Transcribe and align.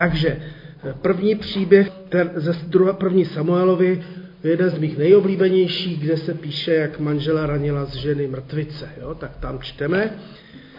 Takže 0.00 0.28
eh, 0.28 0.94
první 1.02 1.34
příběh 1.34 1.90
ten, 2.08 2.30
ze 2.34 2.52
druhé 2.66 2.92
první 2.92 3.24
Samuelovi 3.24 4.04
je 4.44 4.50
jeden 4.50 4.70
z 4.70 4.78
mých 4.78 4.98
nejoblíbenějších, 4.98 6.00
kde 6.00 6.16
se 6.16 6.34
píše, 6.34 6.74
jak 6.74 7.00
manžela 7.00 7.46
ranila 7.46 7.84
z 7.84 7.94
ženy 7.94 8.26
mrtvice. 8.26 8.88
Jo? 9.00 9.14
Tak 9.14 9.36
tam 9.36 9.58
čteme. 9.58 10.12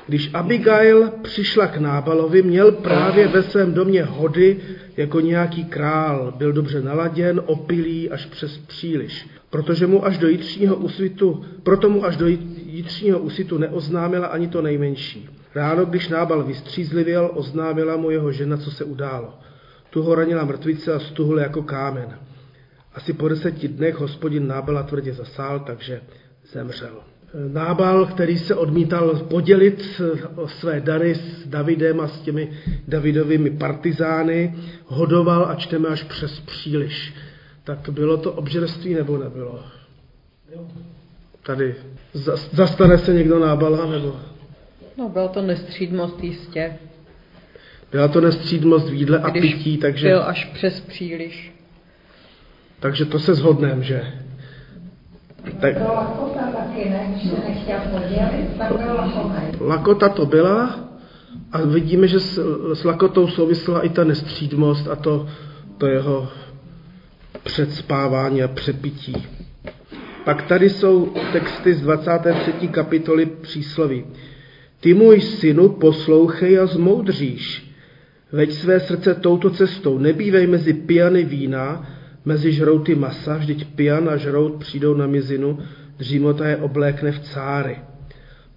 Když 0.07 0.29
Abigail 0.33 1.11
přišla 1.21 1.67
k 1.67 1.77
Nábalovi, 1.77 2.41
měl 2.41 2.71
právě 2.71 3.27
ve 3.27 3.43
svém 3.43 3.73
domě 3.73 4.03
hody 4.03 4.57
jako 4.97 5.19
nějaký 5.19 5.65
král. 5.65 6.33
Byl 6.37 6.53
dobře 6.53 6.81
naladěn, 6.81 7.41
opilý 7.45 8.09
až 8.09 8.25
přes 8.25 8.57
příliš. 8.57 9.27
Protože 9.49 9.87
mu 9.87 10.05
až 10.05 10.17
do 10.17 10.27
jitřního 10.27 10.75
úsvitu, 10.75 11.45
proto 11.63 11.89
mu 11.89 12.05
až 12.05 12.17
do 12.17 12.27
jitřního 12.65 13.19
úsvitu 13.19 13.57
neoznámila 13.57 14.27
ani 14.27 14.47
to 14.47 14.61
nejmenší. 14.61 15.38
Ráno, 15.55 15.85
když 15.85 16.09
Nábal 16.09 16.43
vystřízlivěl, 16.43 17.31
oznámila 17.33 17.97
mu 17.97 18.09
jeho 18.09 18.31
žena, 18.31 18.57
co 18.57 18.71
se 18.71 18.83
událo. 18.83 19.33
Tu 19.89 20.01
ho 20.01 20.15
ranila 20.15 20.45
mrtvice 20.45 20.93
a 20.93 20.99
stuhl 20.99 21.39
jako 21.39 21.63
kámen. 21.63 22.19
Asi 22.93 23.13
po 23.13 23.27
deseti 23.27 23.67
dnech 23.67 23.95
hospodin 23.95 24.47
Nábala 24.47 24.83
tvrdě 24.83 25.13
zasál, 25.13 25.59
takže 25.59 26.01
zemřel. 26.51 26.99
Nábal, 27.47 28.05
který 28.05 28.37
se 28.37 28.55
odmítal 28.55 29.15
podělit 29.15 30.01
o 30.35 30.47
své 30.47 30.81
dary 30.81 31.15
s 31.15 31.47
Davidem 31.47 31.99
a 31.99 32.07
s 32.07 32.19
těmi 32.19 32.51
Davidovými 32.87 33.49
partizány, 33.49 34.55
hodoval 34.85 35.45
a 35.45 35.55
čteme 35.55 35.89
až 35.89 36.03
přes 36.03 36.39
příliš. 36.39 37.13
Tak 37.63 37.89
bylo 37.89 38.17
to 38.17 38.31
obžerství 38.31 38.93
nebo 38.93 39.17
nebylo? 39.17 39.63
Tady 41.43 41.75
zastane 42.53 42.97
se 42.97 43.13
někdo 43.13 43.39
Nábala 43.39 43.85
nebo 43.85 44.15
No, 44.99 45.09
byla 45.09 45.27
to 45.27 45.41
nestřídmost 45.41 46.23
jistě. 46.23 46.77
Byla 47.91 48.07
to 48.07 48.21
nestřídmost 48.21 48.89
v 48.89 48.93
jídle 48.93 49.19
a 49.19 49.29
Když 49.29 49.55
pití, 49.55 49.77
takže... 49.77 50.07
byl 50.07 50.23
až 50.23 50.45
přes 50.45 50.79
příliš. 50.79 51.53
Takže 52.79 53.05
to 53.05 53.19
se 53.19 53.35
shodneme, 53.35 53.83
že... 53.83 54.13
Tak... 55.59 55.77
To 55.77 55.93
lakota 55.93 56.51
taky, 56.51 56.89
ne? 56.89 57.07
Když 57.11 57.23
se 57.23 57.35
nechtěla 57.49 57.79
podělit, 57.79 58.57
tak 58.57 58.77
byla 58.77 58.93
lakota. 58.93 59.41
Lakota 59.59 60.09
to 60.09 60.25
byla 60.25 60.79
a 61.51 61.61
vidíme, 61.61 62.07
že 62.07 62.19
s, 62.19 62.39
s 62.73 62.83
lakotou 62.83 63.27
souvisela 63.27 63.81
i 63.81 63.89
ta 63.89 64.03
nestřídmost 64.03 64.87
a 64.87 64.95
to, 64.95 65.27
to 65.77 65.87
jeho 65.87 66.29
předspávání 67.43 68.43
a 68.43 68.47
přepití. 68.47 69.27
Pak 70.25 70.41
tady 70.41 70.69
jsou 70.69 71.13
texty 71.31 71.73
z 71.73 71.81
23. 71.81 72.67
kapitoly 72.67 73.25
přísloví. 73.25 74.05
Ty 74.79 74.93
můj 74.93 75.21
synu 75.21 75.69
poslouchej 75.69 76.59
a 76.59 76.65
zmoudříš. 76.65 77.69
Veď 78.31 78.51
své 78.51 78.79
srdce 78.79 79.15
touto 79.15 79.49
cestou, 79.49 79.97
nebývej 79.97 80.47
mezi 80.47 80.73
pijany 80.73 81.23
vína, 81.23 81.89
mezi 82.25 82.51
žrouty 82.53 82.95
masa, 82.95 83.37
vždyť 83.37 83.75
pijan 83.75 84.09
a 84.09 84.17
žrout 84.17 84.55
přijdou 84.59 84.93
na 84.93 85.07
mizinu, 85.07 85.59
dřímota 85.97 86.47
je 86.47 86.57
oblékne 86.57 87.11
v 87.11 87.19
cáry. 87.19 87.77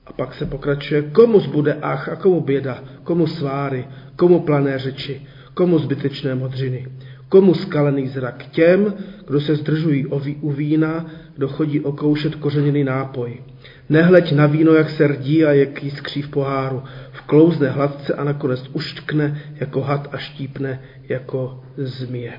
A 0.06 0.12
pak 0.12 0.34
se 0.34 0.47
pokračuje, 0.47 1.03
komu 1.03 1.41
zbude 1.41 1.79
ach 1.83 2.09
a 2.09 2.17
komu 2.17 2.41
běda, 2.41 2.84
komu 3.05 3.27
sváry, 3.27 3.86
komu 4.17 4.41
plané 4.41 4.79
řeči, 4.79 5.23
komu 5.55 5.79
zbytečné 5.79 6.34
modřiny, 6.34 6.86
komu 7.33 7.55
skalený 7.55 8.09
zrak, 8.09 8.47
těm, 8.51 8.95
kdo 9.27 9.41
se 9.41 9.57
zdržují 9.57 10.07
u 10.41 10.51
vína, 10.51 11.07
kdo 11.37 11.49
chodí 11.49 11.81
okoušet 11.81 12.35
kořeněný 12.35 12.85
nápoj. 12.85 13.41
Nehleď 13.89 14.33
na 14.33 14.47
víno, 14.47 14.73
jak 14.73 14.91
se 14.91 15.07
rdí 15.07 15.45
a 15.45 15.53
jak 15.53 15.83
jiskří 15.83 16.23
v 16.23 16.29
poháru. 16.29 16.83
Vklouzne 17.13 17.69
hladce 17.69 18.15
a 18.15 18.25
nakonec 18.25 18.71
uštkne 18.73 19.43
jako 19.55 19.81
had 19.81 20.09
a 20.13 20.17
štípne 20.17 20.81
jako 21.09 21.61
zmije. 21.77 22.33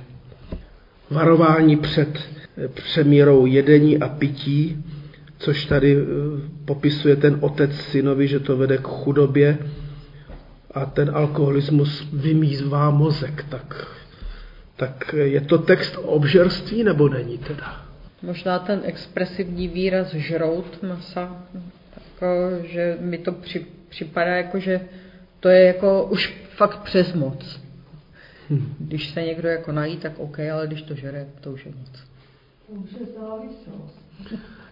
Varování 1.09 1.75
před 1.75 2.19
přemírou 2.73 3.45
jedení 3.45 3.97
a 3.97 4.07
pití, 4.07 4.85
což 5.37 5.65
tady 5.65 5.97
eh, 5.97 6.05
popisuje 6.65 7.15
ten 7.15 7.37
otec 7.41 7.75
synovi, 7.75 8.27
že 8.27 8.39
to 8.39 8.57
vede 8.57 8.77
k 8.77 8.87
chudobě 8.87 9.57
a 10.71 10.85
ten 10.85 11.11
alkoholismus 11.13 12.07
vymývá 12.13 12.89
mozek. 12.91 13.45
Tak, 13.49 13.87
tak 14.75 15.13
je 15.13 15.41
to 15.41 15.57
text 15.57 15.97
o 15.97 16.01
obžerství 16.01 16.83
nebo 16.83 17.09
není 17.09 17.37
teda? 17.37 17.85
Možná 18.21 18.59
ten 18.59 18.81
expresivní 18.83 19.67
výraz 19.67 20.13
žrout 20.13 20.83
masa, 20.83 21.45
jako, 21.95 22.65
že 22.67 22.97
mi 22.99 23.17
to 23.17 23.31
při, 23.31 23.65
připadá 23.89 24.31
jako, 24.31 24.59
že 24.59 24.81
to 25.39 25.49
je 25.49 25.63
jako 25.63 26.03
už 26.03 26.33
fakt 26.55 26.77
přes 26.77 27.13
moc. 27.13 27.61
Hmm. 28.49 28.75
Když 28.79 29.09
se 29.09 29.21
někdo 29.21 29.49
jako 29.49 29.71
nají, 29.71 29.97
tak 29.97 30.11
OK, 30.17 30.39
ale 30.39 30.67
když 30.67 30.81
to 30.81 30.95
žere, 30.95 31.27
to 31.41 31.51
už 31.51 31.65
je 31.65 31.71
moc. 31.79 31.91
To 32.67 32.73
už 32.73 32.91
je 32.99 33.05
závislost. 33.19 34.03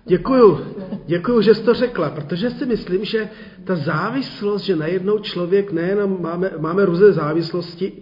Děkuju, 0.06 0.76
děkuju, 1.06 1.42
že 1.42 1.56
jsi 1.56 1.64
to 1.64 1.74
řekla, 1.74 2.10
protože 2.10 2.50
si 2.50 2.66
myslím, 2.66 3.06
že 3.06 3.30
ta 3.64 3.76
závislost, 3.76 4.62
že 4.62 4.76
najednou 4.76 5.20
člověk 5.20 5.72
nejenom 5.72 6.22
máme, 6.22 6.52
máme 6.58 6.86
různé 6.86 7.12
závislosti, 7.12 7.94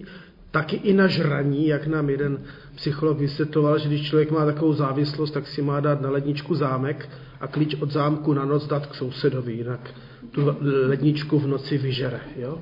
taky 0.51 0.75
i 0.75 0.93
na 0.93 1.07
žraní, 1.07 1.67
jak 1.67 1.87
nám 1.87 2.09
jeden 2.09 2.37
psycholog 2.75 3.17
vysvětloval, 3.17 3.79
že 3.79 3.87
když 3.87 4.07
člověk 4.07 4.31
má 4.31 4.45
takovou 4.45 4.73
závislost, 4.73 5.31
tak 5.31 5.47
si 5.47 5.61
má 5.61 5.79
dát 5.79 6.01
na 6.01 6.09
ledničku 6.09 6.55
zámek 6.55 7.09
a 7.41 7.47
klíč 7.47 7.75
od 7.75 7.91
zámku 7.91 8.33
na 8.33 8.45
noc 8.45 8.67
dát 8.67 8.85
k 8.85 8.95
sousedovi, 8.95 9.53
jinak 9.53 9.93
tu 10.31 10.55
ledničku 10.87 11.39
v 11.39 11.47
noci 11.47 11.77
vyžere. 11.77 12.19
Jo? 12.35 12.57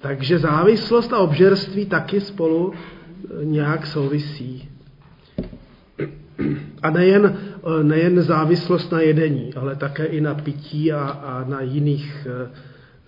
Takže 0.00 0.38
závislost 0.38 1.12
a 1.12 1.18
obžerství 1.18 1.86
taky 1.86 2.20
spolu 2.20 2.72
e, 2.72 3.44
nějak 3.44 3.86
souvisí. 3.86 4.68
A 6.82 6.90
nejen, 6.90 7.38
e, 7.80 7.84
nejen 7.84 8.22
závislost 8.22 8.92
na 8.92 9.00
jedení, 9.00 9.54
ale 9.54 9.76
také 9.76 10.04
i 10.04 10.20
na 10.20 10.34
pití 10.34 10.92
a, 10.92 11.08
a 11.08 11.44
na 11.48 11.60
jiných 11.60 12.26
e, 12.26 12.50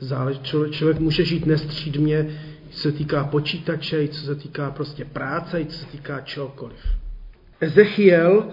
záležitostech. 0.01 0.71
Člověk 0.71 0.99
může 0.99 1.25
žít 1.25 1.47
nestřídmě, 1.47 2.27
co 2.71 2.81
se 2.81 2.93
týká 2.93 3.25
počítače, 3.25 4.09
co 4.09 4.27
se 4.27 4.35
týká 4.35 4.71
prostě 4.71 5.05
práce, 5.05 5.65
co 5.65 5.79
se 5.79 5.87
týká 5.87 6.21
čehokoliv. 6.21 6.79
Ezechiel, 7.61 8.51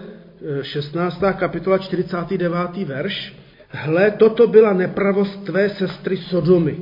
16. 0.62 1.22
kapitola, 1.38 1.78
49. 1.78 2.76
verš. 2.84 3.36
Hle, 3.68 4.10
toto 4.10 4.46
byla 4.46 4.72
nepravost 4.72 5.44
tvé 5.44 5.70
sestry 5.70 6.16
Sodomy. 6.16 6.78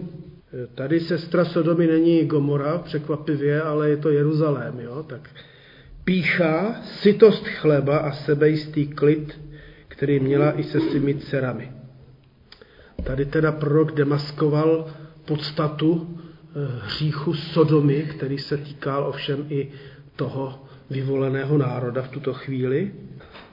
Tady 0.75 1.01
sestra 1.01 1.45
Sodomy 1.45 1.87
není 1.87 2.25
Gomora, 2.25 2.79
překvapivě, 2.79 3.63
ale 3.63 3.91
je 3.91 3.97
to 3.97 4.11
Jeruzalém. 4.11 4.81
Jo? 4.81 5.03
Tak 5.03 5.31
pícha, 6.05 6.77
sytost 6.83 7.47
chleba 7.47 7.99
a 7.99 8.13
sebejistý 8.13 8.87
klid, 8.87 9.41
který 9.89 10.21
měla 10.21 10.59
i 10.59 10.63
se 10.63 10.81
svými 10.81 11.15
dcerami. 11.15 11.73
Tady 13.05 13.25
teda 13.25 13.53
prorok 13.53 13.93
demaskoval 13.93 14.91
podstatu 15.25 16.16
Eh, 16.16 16.16
hříchu 16.81 17.35
Sodomy, 17.35 18.03
který 18.03 18.39
se 18.39 18.57
týkal 18.57 19.07
ovšem 19.07 19.47
i 19.49 19.69
toho 20.17 20.65
vyvoleného 20.91 21.59
národa 21.59 22.03
v 22.03 22.09
tuto 22.09 22.35
chvíli. 22.35 22.93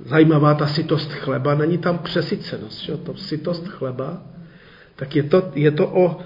Zajímavá 0.06 0.54
ta 0.54 0.68
sytost 0.68 1.12
chleba, 1.12 1.56
není 1.56 1.78
tam 1.78 1.98
přesycenost, 1.98 2.82
že? 2.82 2.98
to 2.98 3.16
sytost 3.16 3.68
chleba, 3.68 4.22
tak 4.96 5.16
je 5.16 5.24
to, 5.24 5.52
je 5.56 5.72
to 5.72 5.88
o 5.88 6.20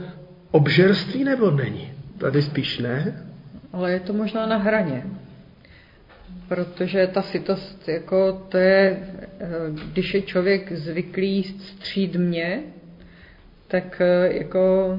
obžerství 0.51 1.23
nebo 1.23 1.51
není? 1.51 1.91
Tady 2.17 2.41
spíš 2.41 2.79
ne. 2.79 3.25
Ale 3.73 3.91
je 3.91 3.99
to 3.99 4.13
možná 4.13 4.45
na 4.45 4.57
hraně. 4.57 5.05
Protože 6.47 7.07
ta 7.07 7.21
sytost, 7.21 7.87
jako 7.87 8.45
to 8.49 8.57
je, 8.57 8.97
eh, 9.39 9.47
když 9.91 10.13
je 10.13 10.21
člověk 10.21 10.71
zvyklý 10.71 11.43
střídmě, 11.43 12.63
tak 13.67 14.01
eh, 14.01 14.37
jako 14.37 14.95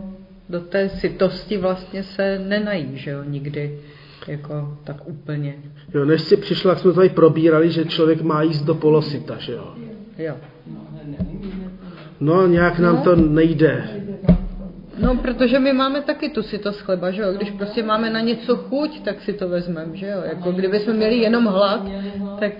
do 0.48 0.60
té 0.60 0.88
sytosti 0.88 1.56
vlastně 1.58 2.02
se 2.02 2.38
nenají, 2.38 2.90
že 2.94 3.10
jo, 3.10 3.24
nikdy 3.24 3.78
jako 4.26 4.78
tak 4.84 5.08
úplně. 5.08 5.54
Jo, 5.94 6.04
než 6.04 6.22
si 6.22 6.36
přišla, 6.36 6.70
jak 6.70 6.78
jsme 6.78 6.92
tady 6.92 7.08
probírali, 7.08 7.70
že 7.70 7.84
člověk 7.84 8.22
má 8.22 8.42
jíst 8.42 8.62
do 8.62 8.74
polosyta, 8.74 9.36
že 9.38 9.52
jo? 9.52 9.74
Jo. 10.18 10.34
No, 12.20 12.46
nějak 12.46 12.78
nám 12.78 12.96
no. 12.96 13.02
to 13.02 13.16
nejde. 13.16 13.88
No, 14.98 15.14
protože 15.14 15.58
my 15.58 15.72
máme 15.72 16.00
taky 16.00 16.28
tu 16.28 16.42
sytost 16.42 16.80
chleba, 16.80 17.10
že 17.10 17.22
jo? 17.22 17.32
Když 17.32 17.50
prostě 17.50 17.82
máme 17.82 18.10
na 18.10 18.20
něco 18.20 18.56
chuť, 18.56 19.04
tak 19.04 19.20
si 19.22 19.32
to 19.32 19.48
vezmeme, 19.48 19.96
že 19.96 20.06
jo? 20.06 20.22
Jako 20.24 20.52
kdyby 20.52 20.80
jsme 20.80 20.92
měli 20.92 21.16
jenom 21.16 21.44
hlad, 21.44 21.86
tak... 22.40 22.52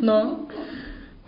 No. 0.00 0.36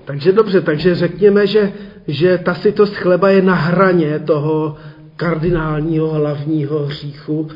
Takže 0.04 0.32
dobře, 0.32 0.60
takže 0.60 0.94
řekněme, 0.94 1.46
že 1.46 1.72
že 2.08 2.38
ta 2.38 2.54
sytost 2.54 2.94
chleba 2.94 3.30
je 3.30 3.42
na 3.42 3.54
hraně 3.54 4.18
toho 4.18 4.76
kardinálního 5.16 6.10
hlavního 6.10 6.86
hříchu, 6.86 7.48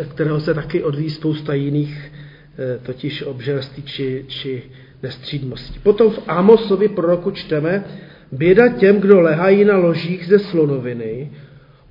eh, 0.00 0.04
kterého 0.04 0.40
se 0.40 0.54
taky 0.54 0.82
odvíjí 0.82 1.10
spousta 1.10 1.54
jiných, 1.54 2.12
eh, 2.58 2.78
totiž 2.82 3.22
obžerství 3.22 3.82
či, 3.82 4.24
či 4.28 4.62
nestřídmosti. 5.02 5.78
Potom 5.82 6.10
v 6.10 6.18
Amosovi 6.26 6.88
proroku 6.88 7.30
čteme, 7.30 7.84
běda 8.32 8.68
těm, 8.68 9.00
kdo 9.00 9.20
lehají 9.20 9.64
na 9.64 9.76
ložích 9.76 10.26
ze 10.26 10.38
slonoviny, 10.38 11.30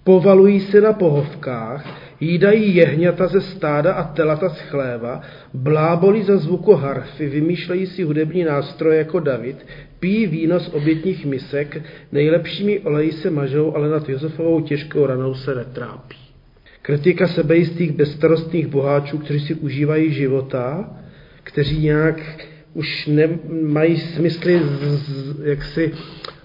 povalují 0.04 0.60
se 0.60 0.82
na 0.82 0.94
pohovkách, 0.94 2.09
Jídají 2.20 2.76
jehňata 2.76 3.28
ze 3.28 3.42
stáda 3.42 3.94
a 3.94 4.04
telata 4.04 4.50
z 4.50 4.60
chléva, 4.60 5.22
blábolí 5.54 6.24
za 6.24 6.38
zvuku 6.38 6.74
harfy, 6.74 7.30
vymýšlejí 7.30 7.88
si 7.88 8.04
hudební 8.04 8.44
nástroje 8.44 8.98
jako 8.98 9.20
David, 9.20 9.66
pijí 10.00 10.28
víno 10.28 10.60
z 10.60 10.74
obětních 10.74 11.26
misek, 11.26 11.82
nejlepšími 12.12 12.80
oleji 12.80 13.12
se 13.12 13.30
mažou, 13.30 13.76
ale 13.76 13.90
nad 13.90 14.10
Josefovou 14.10 14.62
těžkou 14.62 15.06
ranou 15.06 15.34
se 15.34 15.56
netrápí. 15.56 16.18
Kritika 16.82 17.28
sebejistých 17.28 17.92
bezstarostných 17.92 18.68
boháčů, 18.68 19.18
kteří 19.18 19.40
si 19.40 19.54
užívají 19.56 20.14
života, 20.14 20.90
kteří 21.44 21.84
nějak 21.84 22.48
už 22.74 23.08
nemají 23.08 23.98
smysly 23.98 24.60
z, 24.60 24.84
z, 24.84 25.40
jaksi 25.44 25.92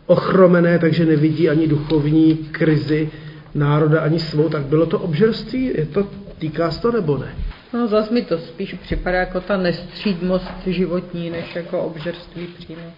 ochromené, 0.06 0.79
takže 0.79 1.06
nevidí 1.06 1.49
ani 1.49 1.67
duchovní 1.67 2.35
krizi 2.37 3.11
národa, 3.54 4.00
ani 4.00 4.20
svou, 4.20 4.48
tak 4.48 4.62
bylo 4.62 4.86
to 4.86 4.98
obžerství? 4.98 5.64
Je 5.64 5.86
to, 5.86 6.08
týká 6.38 6.70
se 6.70 6.80
to 6.80 6.92
nebo 6.92 7.18
ne? 7.18 7.34
No 7.72 7.88
zase 7.88 8.14
mi 8.14 8.22
to 8.22 8.38
spíš 8.38 8.74
připadá 8.74 9.18
jako 9.18 9.40
ta 9.40 9.56
nestřídmost 9.56 10.50
životní, 10.66 11.30
než 11.30 11.54
jako 11.54 11.82
obžerství 11.82 12.46
přímo. 12.46 12.92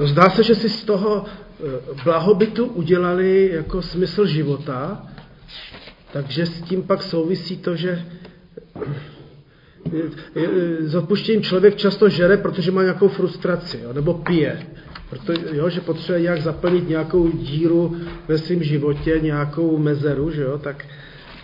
No, 0.00 0.06
zdá 0.06 0.30
se, 0.30 0.42
že 0.42 0.54
si 0.54 0.68
z 0.68 0.84
toho 0.84 1.24
eh, 1.24 1.62
blahobytu 2.04 2.66
udělali 2.66 3.50
jako 3.52 3.82
smysl 3.82 4.26
života, 4.26 5.06
takže 6.12 6.46
s 6.46 6.62
tím 6.62 6.82
pak 6.82 7.02
souvisí 7.02 7.56
to, 7.56 7.76
že 7.76 8.04
s 10.80 10.94
odpuštěním 10.94 11.42
člověk 11.42 11.76
často 11.76 12.08
žere, 12.08 12.36
protože 12.36 12.70
má 12.70 12.82
nějakou 12.82 13.08
frustraci, 13.08 13.80
jo, 13.82 13.92
nebo 13.92 14.14
pije. 14.14 14.66
Protože, 15.10 15.40
jo, 15.52 15.70
že 15.70 15.80
potřebuje 15.80 16.22
nějak 16.22 16.42
zaplnit 16.42 16.88
nějakou 16.88 17.30
díru 17.30 17.96
ve 18.28 18.38
svém 18.38 18.62
životě, 18.62 19.20
nějakou 19.22 19.78
mezeru, 19.78 20.30
že 20.30 20.42
jo, 20.42 20.58
tak 20.58 20.84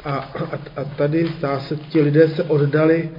a, 0.04 0.14
a, 0.14 0.58
a 0.76 0.84
tady 0.84 1.26
zdá 1.38 1.60
se, 1.60 1.76
ti 1.76 2.00
lidé 2.00 2.28
se 2.28 2.42
oddali, 2.42 3.10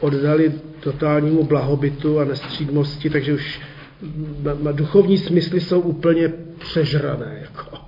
oddali 0.00 0.52
totálnímu 0.80 1.44
blahobytu 1.44 2.20
a 2.20 2.24
nestřídmosti, 2.24 3.10
takže 3.10 3.34
už 3.34 3.60
duchovní 4.72 5.18
smysly 5.18 5.60
jsou 5.60 5.80
úplně 5.80 6.32
přežrané, 6.58 7.38
jako 7.42 7.78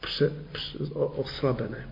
pře, 0.00 0.32
pře, 0.52 0.78
oslabené. 0.94 1.86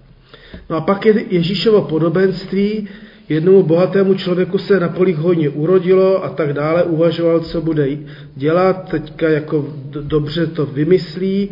No 0.70 0.76
a 0.76 0.80
pak 0.80 1.06
je 1.06 1.24
Ježíšovo 1.28 1.82
podobenství, 1.82 2.88
jednomu 3.28 3.62
bohatému 3.62 4.14
člověku 4.14 4.58
se 4.58 4.80
na 4.80 4.88
polích 4.88 5.16
hodně 5.16 5.48
urodilo 5.48 6.24
a 6.24 6.28
tak 6.28 6.52
dále, 6.52 6.82
uvažoval, 6.82 7.40
co 7.40 7.60
bude 7.60 7.88
dělat, 8.36 8.88
teďka 8.90 9.28
jako 9.28 9.74
dobře 10.00 10.46
to 10.46 10.66
vymyslí 10.66 11.50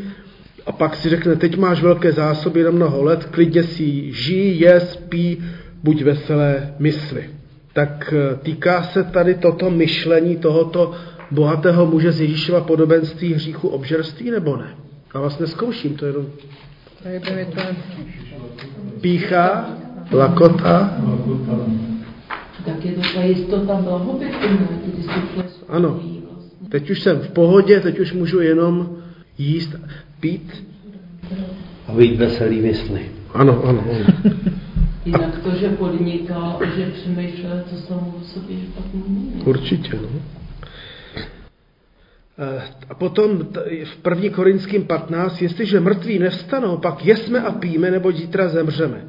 a 0.66 0.72
pak 0.72 0.96
si 0.96 1.08
řekne, 1.08 1.36
teď 1.36 1.56
máš 1.56 1.82
velké 1.82 2.12
zásoby 2.12 2.62
na 2.62 2.70
mnoho 2.70 3.02
let, 3.02 3.24
klidně 3.24 3.62
si 3.62 4.12
žij, 4.12 4.56
je, 4.56 4.80
spí, 4.80 5.44
buď 5.82 6.02
veselé 6.02 6.74
mysli. 6.78 7.30
Tak 7.72 8.14
e, 8.16 8.36
týká 8.36 8.82
se 8.82 9.04
tady 9.04 9.34
toto 9.34 9.70
myšlení 9.70 10.36
tohoto 10.36 10.92
bohatého 11.30 11.86
muže 11.86 12.12
z 12.12 12.20
Ježíšova 12.20 12.60
podobenství 12.60 13.34
hříchu 13.34 13.68
obžerství 13.68 14.30
nebo 14.30 14.56
ne? 14.56 14.74
Já 15.14 15.20
vás 15.20 15.38
neskouším, 15.38 15.96
to 15.96 16.06
jenom... 16.06 16.26
Pícha, 19.00 19.76
lakota. 20.12 20.98
Tak 22.64 22.84
je 22.84 22.92
to 22.92 23.00
ta 23.14 23.22
jistota 23.22 23.74
blahobytu, 23.74 24.48
Ano. 25.68 26.00
Teď 26.68 26.90
už 26.90 27.00
jsem 27.00 27.18
v 27.18 27.30
pohodě, 27.30 27.80
teď 27.80 27.98
už 27.98 28.12
můžu 28.12 28.40
jenom 28.40 28.96
jíst, 29.38 29.76
pít. 30.20 30.64
A 31.88 31.92
být 31.92 32.16
veselý 32.16 32.60
mysli. 32.60 33.10
Ano, 33.34 33.64
ano. 33.64 33.84
ano. 33.90 34.32
Jinak 35.04 35.38
to, 35.38 35.50
že 35.50 35.68
podniká, 35.68 36.58
že 36.76 36.90
přemýšlel, 36.90 37.62
to 37.70 37.76
samo 37.76 38.14
o 38.20 38.24
sobě 38.24 38.56
špatný 38.56 39.42
Určitě, 39.44 39.98
no. 40.02 40.08
Eh, 42.38 42.62
a 42.88 42.94
potom 42.94 43.38
v 43.84 44.08
1. 44.10 44.30
Korinským 44.34 44.84
15, 44.84 45.42
jestliže 45.42 45.80
mrtví 45.80 46.18
nevstanou, 46.18 46.76
pak 46.76 47.04
jesme 47.04 47.40
a 47.40 47.52
píme, 47.52 47.90
nebo 47.90 48.12
zítra 48.12 48.48
zemřeme. 48.48 49.04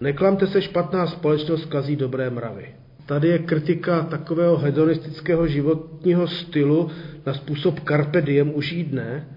Neklamte 0.00 0.46
se, 0.46 0.62
špatná 0.62 1.06
společnost 1.06 1.64
kazí 1.64 1.96
dobré 1.96 2.30
mravy. 2.30 2.74
Tady 3.06 3.28
je 3.28 3.38
kritika 3.38 4.02
takového 4.02 4.56
hedonistického 4.56 5.46
životního 5.46 6.28
stylu 6.28 6.90
na 7.26 7.34
způsob 7.34 7.80
carpe 7.88 8.22
diem 8.22 8.54
už 8.54 8.74
dne 8.84 9.28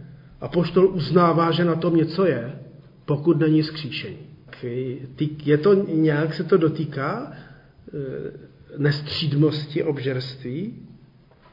a 0.42 0.48
poštol 0.48 0.88
uznává, 0.88 1.52
že 1.52 1.66
na 1.66 1.76
tom 1.76 1.96
něco 1.96 2.26
je, 2.26 2.60
pokud 3.06 3.40
není 3.40 3.64
skříšení. 3.64 4.18
Je 5.44 5.58
to 5.58 5.74
nějak, 5.74 6.34
se 6.34 6.44
to 6.44 6.58
dotýká 6.58 7.32
eh, 7.32 7.98
nestřídmosti 8.78 9.84
obžerství? 9.84 10.74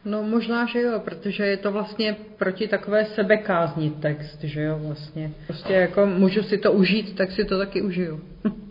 No 0.04 0.22
možná, 0.22 0.66
že 0.66 0.80
jo, 0.80 1.00
protože 1.04 1.46
je 1.46 1.56
to 1.56 1.72
vlastně 1.72 2.16
proti 2.38 2.68
takové 2.68 3.04
sebekázni 3.04 3.90
text, 3.90 4.38
že 4.42 4.62
jo, 4.62 4.80
vlastně. 4.86 5.32
Prostě 5.46 5.72
jako 5.72 6.06
můžu 6.06 6.42
si 6.42 6.58
to 6.58 6.72
užít, 6.72 7.16
tak 7.16 7.32
si 7.32 7.44
to 7.44 7.58
taky 7.58 7.82
užiju. 7.82 8.20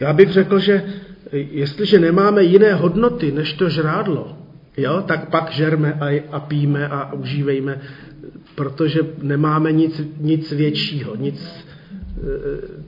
Já 0.00 0.12
bych 0.12 0.32
řekl, 0.32 0.58
že 0.58 0.82
jestliže 1.32 1.98
nemáme 1.98 2.42
jiné 2.42 2.74
hodnoty 2.74 3.32
než 3.32 3.52
to 3.52 3.68
žrádlo, 3.68 4.36
jo, 4.76 5.02
tak 5.06 5.30
pak 5.30 5.52
žerme 5.52 5.92
a, 5.92 6.22
a 6.32 6.40
píme 6.40 6.88
a 6.88 7.12
užívejme, 7.12 7.80
protože 8.54 9.00
nemáme 9.22 9.72
nic, 9.72 10.02
nic 10.20 10.52
většího, 10.52 11.16
nic, 11.16 11.66
eh, 12.18 12.82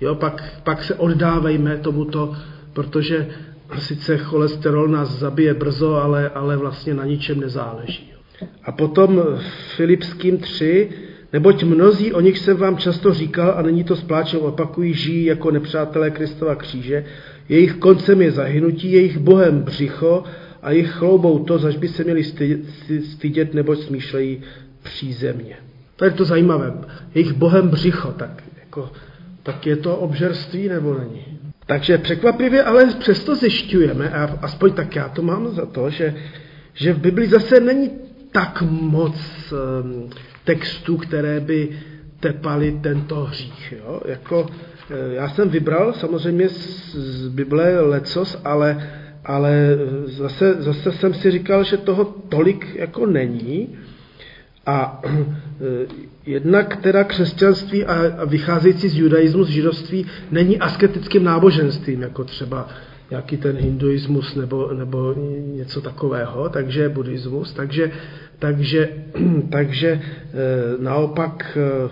jo, 0.00 0.14
pak, 0.14 0.60
pak 0.64 0.84
se 0.84 0.94
oddávejme 0.94 1.76
tomuto, 1.76 2.36
protože 2.72 3.28
sice 3.78 4.18
cholesterol 4.18 4.88
nás 4.88 5.18
zabije 5.18 5.54
brzo, 5.54 5.94
ale, 5.94 6.28
ale 6.28 6.56
vlastně 6.56 6.94
na 6.94 7.04
ničem 7.04 7.40
nezáleží. 7.40 8.12
A 8.64 8.72
potom 8.72 9.22
Filipským 9.76 10.38
3, 10.38 10.90
neboť 11.32 11.62
mnozí, 11.62 12.12
o 12.12 12.20
nich 12.20 12.38
jsem 12.38 12.56
vám 12.56 12.76
často 12.76 13.14
říkal, 13.14 13.54
a 13.56 13.62
není 13.62 13.84
to 13.84 13.96
s 13.96 14.02
pláčem 14.02 14.40
opakují, 14.40 14.94
žijí 14.94 15.24
jako 15.24 15.50
nepřátelé 15.50 16.10
Kristova 16.10 16.54
kříže, 16.54 17.04
jejich 17.48 17.74
koncem 17.74 18.22
je 18.22 18.32
zahynutí, 18.32 18.92
jejich 18.92 19.18
bohem 19.18 19.62
břicho 19.62 20.24
a 20.62 20.70
jejich 20.70 20.90
chloubou 20.90 21.38
to, 21.38 21.58
zaž 21.58 21.76
by 21.76 21.88
se 21.88 22.04
měli 22.04 22.24
stydět, 23.00 23.54
neboť 23.54 23.78
smýšlejí 23.78 24.42
přízemně. 24.82 25.56
To 25.96 26.04
je 26.04 26.10
to 26.10 26.24
zajímavé. 26.24 26.72
Jejich 27.14 27.32
bohem 27.32 27.68
břicho, 27.68 28.14
tak, 28.16 28.42
jako, 28.60 28.90
tak 29.42 29.66
je 29.66 29.76
to 29.76 29.96
obžerství 29.96 30.68
nebo 30.68 30.98
není? 30.98 31.38
Takže 31.66 31.98
překvapivě, 31.98 32.62
ale 32.62 32.86
přesto 32.86 33.34
zjišťujeme, 33.34 34.10
a 34.10 34.38
aspoň 34.42 34.72
tak 34.72 34.96
já 34.96 35.08
to 35.08 35.22
mám 35.22 35.48
za 35.48 35.66
to, 35.66 35.90
že, 35.90 36.14
že 36.74 36.92
v 36.92 36.98
Bibli 36.98 37.28
zase 37.28 37.60
není 37.60 37.90
tak 38.32 38.62
moc 38.62 39.14
um, 39.52 40.10
textů, 40.44 40.96
které 40.96 41.40
by 41.40 41.68
tepali 42.20 42.78
tento 42.82 43.24
hřích. 43.24 43.74
Jo? 43.78 44.00
Jako, 44.04 44.46
e, 44.90 45.14
já 45.14 45.28
jsem 45.28 45.48
vybral 45.48 45.92
samozřejmě 45.92 46.48
z, 46.48 46.94
z 46.94 47.28
Bible 47.28 47.80
lecos, 47.80 48.40
ale, 48.44 48.90
ale 49.24 49.78
zase, 50.04 50.54
zase 50.62 50.92
jsem 50.92 51.14
si 51.14 51.30
říkal, 51.30 51.64
že 51.64 51.76
toho 51.76 52.04
tolik 52.04 52.74
jako 52.74 53.06
není. 53.06 53.78
A 54.66 55.02
e, 55.04 55.86
jednak 56.26 56.76
teda 56.76 57.04
křesťanství 57.04 57.84
a 57.84 58.24
vycházející 58.24 58.88
z 58.88 58.96
judaismu, 58.96 59.44
z 59.44 59.48
židovství, 59.48 60.06
není 60.30 60.58
asketickým 60.58 61.24
náboženstvím, 61.24 62.02
jako 62.02 62.24
třeba 62.24 62.68
nějaký 63.12 63.36
ten 63.36 63.56
hinduismus 63.56 64.34
nebo, 64.34 64.70
nebo 64.72 65.14
něco 65.54 65.80
takového, 65.80 66.48
takže 66.48 66.88
buddhismus, 66.88 67.52
takže, 67.52 67.90
takže, 68.38 68.88
takže 69.50 69.88
e, 69.88 70.00
naopak 70.82 71.58
e, 71.60 71.88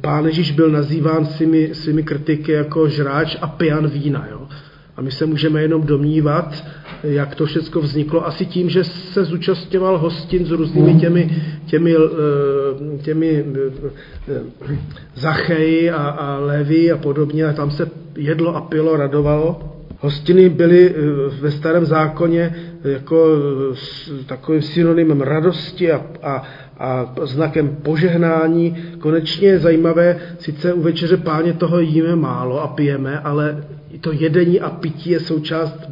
pán 0.00 0.26
Ježíš 0.26 0.50
byl 0.50 0.70
nazýván 0.70 1.26
svými, 1.26 1.74
svými 1.74 2.02
kritiky 2.02 2.52
jako 2.52 2.88
žráč 2.88 3.36
a 3.40 3.46
pijan 3.46 3.86
vína. 3.88 4.26
Jo? 4.30 4.48
A 4.96 5.02
my 5.02 5.10
se 5.10 5.26
můžeme 5.26 5.62
jenom 5.62 5.86
domnívat, 5.86 6.64
jak 7.02 7.34
to 7.34 7.46
všechno 7.46 7.80
vzniklo, 7.80 8.26
asi 8.26 8.46
tím, 8.46 8.70
že 8.70 8.84
se 8.84 9.24
zúčastňoval 9.24 9.98
hostin 9.98 10.46
s 10.46 10.50
různými 10.50 10.94
těmi, 11.00 11.42
těmi, 11.66 11.94
eh, 11.96 12.98
těmi 13.02 13.44
eh, 14.28 14.42
zacheji 15.14 15.90
a, 15.90 15.96
a 15.96 16.38
levy 16.38 16.92
a 16.92 16.96
podobně, 16.96 17.46
a 17.46 17.52
tam 17.52 17.70
se 17.70 17.90
jedlo 18.16 18.56
a 18.56 18.60
pilo, 18.60 18.96
radovalo. 18.96 19.71
Hostiny 20.02 20.48
byly 20.48 20.90
eh, 20.90 21.00
ve 21.40 21.50
starém 21.50 21.84
zákoně 21.86 22.54
jako 22.84 23.26
takovým 24.26 24.62
synonymem 24.62 25.20
radosti 25.20 25.92
a, 25.92 26.06
a, 26.22 26.46
a 26.78 27.10
znakem 27.22 27.68
požehnání. 27.82 28.76
Konečně 28.98 29.48
je 29.48 29.58
zajímavé, 29.58 30.20
sice 30.38 30.72
u 30.72 30.82
večeře 30.82 31.16
páně 31.16 31.52
toho 31.52 31.80
jíme 31.80 32.16
málo 32.16 32.62
a 32.62 32.68
pijeme, 32.68 33.20
ale 33.20 33.64
to 34.00 34.12
jedení 34.12 34.60
a 34.60 34.70
pití 34.70 35.10
je 35.10 35.20
součást 35.20 35.90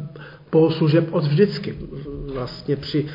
bohoslužeb 0.51 1.07
od 1.11 1.23
vždycky. 1.23 1.75
Vlastně 2.33 2.75
při 2.75 3.05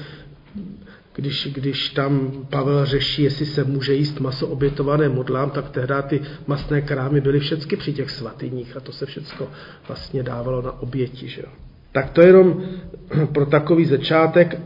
když, 1.17 1.49
když 1.55 1.89
tam 1.89 2.33
Pavel 2.51 2.87
řeší, 2.87 3.23
jestli 3.23 3.47
se 3.47 3.65
může 3.65 3.95
jíst 3.95 4.21
maso 4.21 4.47
obětované 4.47 5.09
modlám, 5.09 5.51
tak 5.51 5.71
tehdy 5.71 5.95
ty 6.09 6.21
masné 6.47 6.81
krámy 6.81 7.21
byly 7.21 7.41
všechny 7.41 7.77
při 7.77 7.93
těch 7.93 8.11
svatyních 8.11 8.77
a 8.77 8.81
to 8.81 8.93
se 8.93 9.07
všechno 9.07 9.47
vlastně 9.89 10.23
dávalo 10.23 10.63
na 10.63 10.83
oběti. 10.83 11.29
Že 11.29 11.41
jo. 11.41 11.49
Tak 11.93 12.11
to 12.11 12.23
jenom 12.23 12.63
pro 13.33 13.47
takový 13.47 13.85
začátek 13.85 14.61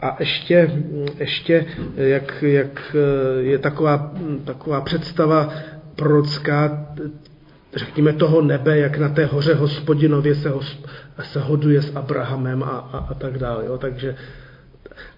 a 0.00 0.16
ještě, 0.20 0.82
ještě 1.18 1.66
jak, 1.96 2.42
jak 2.42 2.96
je 3.40 3.58
taková, 3.58 4.12
taková 4.44 4.80
představa 4.80 5.54
prorocká, 5.96 6.86
řekněme, 7.74 8.12
toho 8.12 8.42
nebe, 8.42 8.78
jak 8.78 8.98
na 8.98 9.08
té 9.08 9.24
hoře 9.26 9.54
hospodinově 9.54 10.34
se, 10.34 10.48
hosp, 10.48 10.86
se 11.22 11.40
hoduje 11.40 11.82
s 11.82 11.96
Abrahamem 11.96 12.62
a, 12.62 12.66
a, 12.66 12.98
a 12.98 13.14
tak 13.14 13.38
dále. 13.38 13.66
Jo. 13.66 13.78
Takže, 13.78 14.16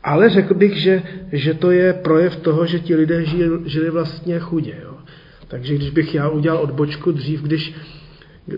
ale 0.02 0.30
řekl 0.30 0.54
bych, 0.54 0.76
že, 0.76 1.02
že 1.32 1.54
to 1.54 1.70
je 1.70 1.92
projev 1.92 2.36
toho, 2.36 2.66
že 2.66 2.80
ti 2.80 2.94
lidé 2.94 3.24
žili, 3.24 3.58
žili 3.64 3.90
vlastně 3.90 4.38
chudě. 4.38 4.74
Jo. 4.82 4.96
Takže 5.48 5.74
když 5.74 5.90
bych 5.90 6.14
já 6.14 6.28
udělal 6.28 6.62
odbočku 6.62 7.12
dřív, 7.12 7.42
když 7.42 7.74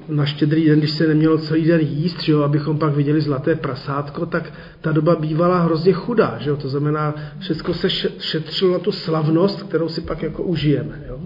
na 0.08 0.26
štědrý 0.26 0.66
den, 0.66 0.78
když 0.78 0.90
se 0.90 1.06
nemělo 1.06 1.38
celý 1.38 1.64
den 1.64 1.80
jíst, 1.80 2.22
že 2.22 2.32
jo, 2.32 2.42
abychom 2.42 2.78
pak 2.78 2.94
viděli 2.94 3.20
zlaté 3.20 3.54
prasátko, 3.54 4.26
tak 4.26 4.52
ta 4.80 4.92
doba 4.92 5.16
bývala 5.16 5.58
hrozně 5.58 5.92
chudá. 5.92 6.38
Že 6.40 6.50
jo? 6.50 6.56
To 6.56 6.68
znamená, 6.68 7.14
všechno 7.38 7.74
se 7.74 7.90
šetřilo 8.18 8.72
na 8.72 8.78
tu 8.78 8.92
slavnost, 8.92 9.62
kterou 9.62 9.88
si 9.88 10.00
pak 10.00 10.22
jako 10.22 10.42
užijeme. 10.42 11.04
Jo? 11.08 11.20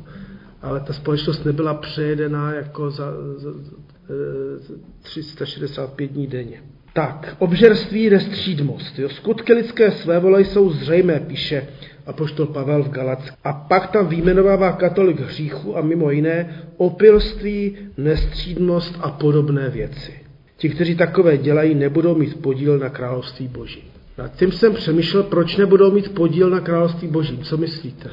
Ale 0.63 0.81
ta 0.81 0.93
společnost 0.93 1.45
nebyla 1.45 1.75
přejedená 1.75 2.53
jako 2.53 2.91
za, 2.91 3.13
za, 3.37 3.53
za 3.53 4.75
365 5.03 6.07
dní 6.07 6.27
denně. 6.27 6.63
Tak, 6.99 7.37
obžerství, 7.39 8.11
nestřídmost. 8.11 8.99
Jo? 8.99 9.09
Skutky 9.09 9.53
lidské 9.53 9.91
svévole 9.91 10.41
jsou 10.41 10.71
zřejmé, 10.71 11.21
píše 11.21 11.69
apoštol 12.07 12.47
Pavel 12.47 12.83
v 12.83 12.89
Galack. 12.89 13.35
A 13.45 13.53
pak 13.53 13.91
tam 13.91 14.09
výjmenovává 14.09 14.73
katolik 14.73 15.21
hříchu 15.21 15.77
a 15.77 15.81
mimo 15.81 16.11
jiné 16.11 16.63
opilství, 16.77 17.77
nestřídnost 17.97 18.99
a 19.01 19.11
podobné 19.11 19.69
věci. 19.69 20.13
Ti, 20.57 20.69
kteří 20.69 20.97
takové 20.97 21.39
dělají, 21.39 21.75
nebudou 21.75 22.15
mít 22.15 22.43
podíl 22.43 22.79
na 22.79 22.89
království 22.89 23.49
boží. 23.49 23.83
Nad 24.19 24.37
tím 24.37 24.53
jsem 24.53 24.75
přemýšlel, 24.75 25.23
proč 25.23 25.57
nebudou 25.57 25.91
mít 25.91 26.15
podíl 26.15 26.51
na 26.51 26.61
království 26.61 27.09
boží. 27.09 27.39
Co 27.39 27.57
myslíte? 27.57 28.11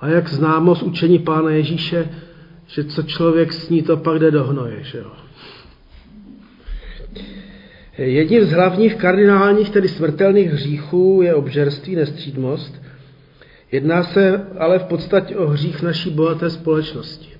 A 0.00 0.08
jak 0.08 0.28
známo 0.28 0.74
z 0.74 0.82
učení 0.82 1.18
Pána 1.18 1.50
Ježíše, 1.50 2.08
že 2.66 2.84
co 2.84 3.02
člověk 3.02 3.52
sní, 3.52 3.82
to 3.82 3.96
pak 3.96 4.18
jde 4.18 4.30
do 4.30 4.44
hnoje, 4.44 4.78
že 4.82 4.98
jo? 4.98 5.10
Jedním 7.98 8.44
z 8.44 8.52
hlavních 8.52 8.94
kardinálních, 8.94 9.70
tedy 9.70 9.88
smrtelných 9.88 10.50
hříchů 10.50 11.20
je 11.22 11.34
obžerství, 11.34 11.96
nestřídmost. 11.96 12.82
Jedná 13.72 14.02
se 14.02 14.46
ale 14.58 14.78
v 14.78 14.84
podstatě 14.84 15.36
o 15.36 15.46
hřích 15.46 15.82
naší 15.82 16.10
bohaté 16.10 16.50
společnosti. 16.50 17.30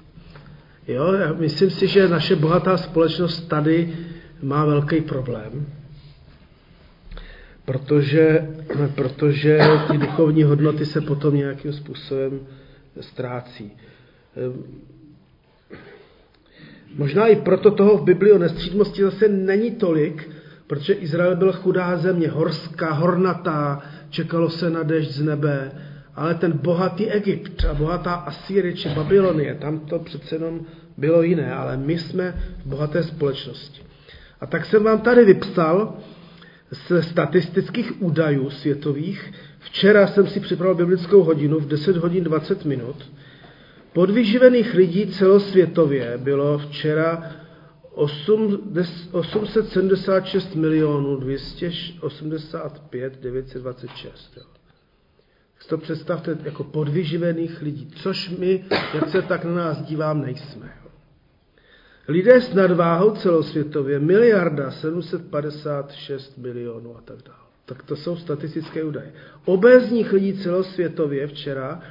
Jo, 0.89 1.13
já 1.13 1.33
myslím 1.33 1.71
si, 1.71 1.87
že 1.87 2.09
naše 2.09 2.37
bohatá 2.37 2.77
společnost 2.77 3.41
tady 3.41 3.95
má 4.43 4.65
velký 4.65 5.01
problém, 5.01 5.67
protože, 7.65 8.49
protože 8.95 9.59
ty 9.91 9.99
duchovní 9.99 10.43
hodnoty 10.43 10.87
se 10.87 11.01
potom 11.01 11.37
nějakým 11.37 11.73
způsobem 11.73 12.41
ztrácí. 13.01 13.73
Ehm, 14.37 14.65
možná 16.97 17.27
i 17.27 17.37
proto 17.37 17.71
toho 17.71 17.97
v 17.97 18.05
Biblii 18.05 18.33
o 18.33 18.39
nestřídmosti 18.39 19.03
zase 19.03 19.29
není 19.29 19.71
tolik, 19.71 20.31
protože 20.71 20.93
Izrael 20.93 21.37
byl 21.37 21.53
chudá 21.53 21.97
země, 21.97 22.29
horská, 22.29 22.93
hornatá, 22.93 23.83
čekalo 24.11 24.51
se 24.51 24.71
na 24.71 24.83
dešť 24.83 25.11
z 25.11 25.23
nebe, 25.23 25.73
ale 26.15 26.35
ten 26.35 26.53
bohatý 26.53 27.11
Egypt 27.11 27.65
a 27.65 27.75
bohatá 27.75 28.15
Asýrie 28.15 28.79
či 28.79 28.89
Babylonie, 28.89 29.55
tam 29.55 29.79
to 29.81 29.99
přece 29.99 30.35
jenom 30.35 30.61
bylo 30.97 31.23
jiné, 31.23 31.55
ale 31.55 31.77
my 31.77 31.99
jsme 31.99 32.35
v 32.65 32.67
bohaté 32.67 33.03
společnosti. 33.03 33.83
A 34.41 34.47
tak 34.47 34.65
jsem 34.65 34.85
vám 34.85 35.01
tady 35.01 35.25
vypsal 35.25 35.99
z 36.71 37.03
statistických 37.03 38.03
údajů 38.03 38.51
světových. 38.51 39.33
Včera 39.59 40.07
jsem 40.07 40.27
si 40.27 40.41
připravil 40.41 40.75
biblickou 40.75 41.23
hodinu 41.23 41.59
v 41.61 41.69
10 41.69 41.97
hodin 41.97 42.25
20 42.25 42.65
minut. 42.65 43.11
Podvyživených 43.93 44.75
lidí 44.75 45.07
celosvětově 45.07 46.19
bylo 46.19 46.59
včera 46.59 47.40
876 48.01 50.55
milionů 50.55 51.17
285 51.17 53.21
926. 53.21 54.37
Jo. 54.37 54.43
Tak 55.59 55.69
to 55.69 55.79
představte 55.79 56.39
jako 56.45 56.65
podvyživených 56.65 57.63
lidí, 57.63 57.91
což 57.97 58.31
my, 58.39 58.65
jak 58.95 59.09
se 59.09 59.23
tak 59.23 59.45
na 59.45 59.55
nás 59.55 59.83
dívám, 59.83 60.21
nejsme. 60.21 60.73
Jo. 60.85 60.91
Lidé 62.09 62.41
s 62.41 62.55
nadváhou 62.55 63.11
celosvětově 63.11 63.99
miliarda 63.99 64.71
756 64.71 66.39
milionů 66.39 66.97
a 66.97 67.01
tak 67.01 67.17
dále. 67.27 67.39
Tak 67.67 67.83
to 67.83 67.97
jsou 67.97 68.17
statistické 68.17 68.85
údaje. 68.85 69.13
Obézních 69.45 70.13
lidí 70.13 70.39
celosvětově 70.39 71.27
včera 71.27 71.83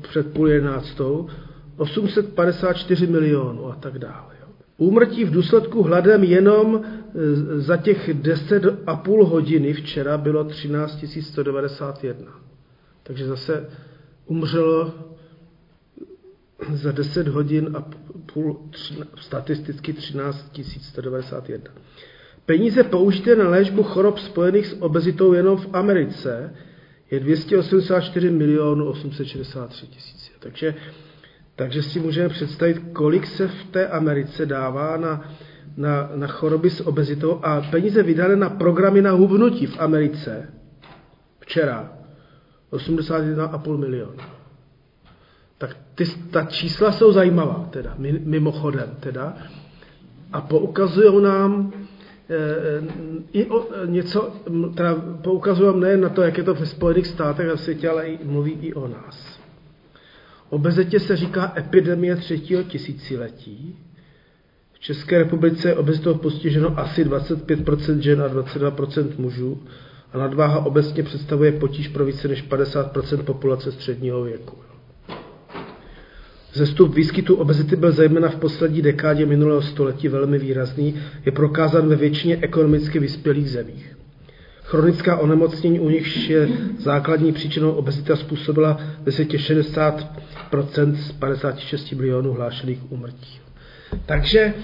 před 0.00 0.32
půl 0.32 0.48
jedenáctou 0.48 1.28
854 1.76 3.06
milionů 3.06 3.66
a 3.66 3.74
tak 3.74 3.98
dále. 3.98 4.37
Úmrtí 4.78 5.24
v 5.24 5.30
důsledku 5.30 5.82
hladem 5.82 6.24
jenom 6.24 6.80
e, 6.84 7.60
za 7.60 7.76
těch 7.76 8.08
10,5 8.08 9.24
hodiny 9.24 9.72
včera 9.72 10.18
bylo 10.18 10.44
13 10.44 11.04
191. 11.20 12.32
Takže 13.02 13.26
zase 13.26 13.68
umřelo 14.26 14.94
za 16.72 16.92
10 16.92 17.28
hodin 17.28 17.70
a 17.74 17.84
půl 18.32 18.60
statisticky 19.16 19.92
13 19.92 20.60
191. 20.80 21.72
Peníze 22.46 22.84
použité 22.84 23.36
na 23.36 23.48
léčbu 23.48 23.82
chorob 23.82 24.18
spojených 24.18 24.66
s 24.66 24.82
obezitou 24.82 25.32
jenom 25.32 25.56
v 25.58 25.68
Americe 25.72 26.54
je 27.10 27.20
284 27.20 28.30
milionů 28.30 28.86
863 28.86 29.86
tisíc. 29.86 30.32
Takže 30.38 30.74
takže 31.58 31.82
si 31.82 32.00
můžeme 32.00 32.28
představit, 32.28 32.82
kolik 32.92 33.26
se 33.26 33.48
v 33.48 33.64
té 33.64 33.88
Americe 33.88 34.46
dává 34.46 34.96
na, 34.96 35.30
na, 35.76 36.10
na 36.14 36.26
choroby 36.26 36.70
s 36.70 36.86
obezitou 36.86 37.40
a 37.42 37.60
peníze 37.60 38.02
vydané 38.02 38.36
na 38.36 38.50
programy 38.50 39.02
na 39.02 39.10
hubnutí 39.10 39.66
v 39.66 39.80
Americe 39.80 40.54
včera 41.40 41.92
81,5 42.72 43.76
milionu. 43.76 44.22
Tak 45.58 45.76
ty, 45.94 46.04
ta 46.30 46.44
čísla 46.44 46.92
jsou 46.92 47.12
zajímavá, 47.12 47.68
teda, 47.70 47.94
mimochodem, 48.24 48.96
teda, 49.00 49.36
a 50.32 50.40
poukazují 50.40 51.22
nám 51.22 51.72
e, 52.30 52.36
i 53.32 53.46
o, 53.46 53.66
něco, 53.86 54.32
teda 54.74 54.94
poukazují 55.22 55.80
nejen 55.80 56.00
na 56.00 56.08
to, 56.08 56.22
jak 56.22 56.38
je 56.38 56.44
to 56.44 56.54
ve 56.54 56.66
Spojených 56.66 57.06
státech 57.06 57.50
a 57.50 57.56
světě, 57.56 57.88
ale 57.88 58.08
i, 58.08 58.24
mluví 58.24 58.52
i 58.52 58.74
o 58.74 58.88
nás. 58.88 59.37
Obezetě 60.50 61.00
se 61.00 61.16
říká 61.16 61.52
epidemie 61.56 62.16
třetího 62.16 62.62
tisíciletí. 62.62 63.76
V 64.72 64.80
České 64.80 65.18
republice 65.18 65.68
je 65.68 65.74
obezitou 65.74 66.14
postiženo 66.14 66.78
asi 66.78 67.04
25% 67.04 67.98
žen 67.98 68.22
a 68.22 68.28
22% 68.28 69.08
mužů 69.18 69.62
a 70.12 70.18
nadváha 70.18 70.66
obecně 70.66 71.02
představuje 71.02 71.52
potíž 71.52 71.88
pro 71.88 72.04
více 72.04 72.28
než 72.28 72.44
50% 72.48 73.22
populace 73.22 73.72
středního 73.72 74.22
věku. 74.22 74.56
Zestup 76.52 76.94
výskytu 76.94 77.34
obezity 77.34 77.76
byl 77.76 77.92
zejména 77.92 78.28
v 78.28 78.36
poslední 78.36 78.82
dekádě 78.82 79.26
minulého 79.26 79.62
století 79.62 80.08
velmi 80.08 80.38
výrazný, 80.38 80.94
je 81.26 81.32
prokázán 81.32 81.88
ve 81.88 81.96
většině 81.96 82.38
ekonomicky 82.42 82.98
vyspělých 82.98 83.50
zemích. 83.50 83.97
Chronická 84.68 85.16
onemocnění, 85.16 85.80
u 85.80 85.88
nichž 85.88 86.28
je 86.28 86.48
základní 86.78 87.32
příčinou 87.32 87.70
obezita, 87.70 88.16
způsobila 88.16 88.78
ve 89.02 89.12
světě 89.12 89.36
60% 89.36 90.94
z 90.94 91.12
56 91.12 91.92
milionů 91.92 92.32
hlášených 92.32 92.92
úmrtí. 92.92 93.40
Takže 94.06 94.54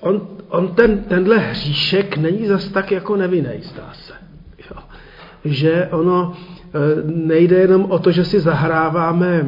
on, 0.00 0.28
on 0.48 0.74
ten, 0.74 0.98
tenhle 0.98 1.38
hříšek 1.38 2.16
není 2.16 2.46
zas 2.46 2.68
tak 2.68 2.92
jako 2.92 3.16
nevinný, 3.16 3.62
zdá 3.62 3.92
se. 3.92 4.12
Jo. 4.70 4.82
Že 5.44 5.88
ono 5.90 6.32
e, 6.32 6.78
nejde 7.04 7.56
jenom 7.56 7.84
o 7.84 7.98
to, 7.98 8.12
že 8.12 8.24
si 8.24 8.40
zahráváme 8.40 9.26
e, 9.26 9.46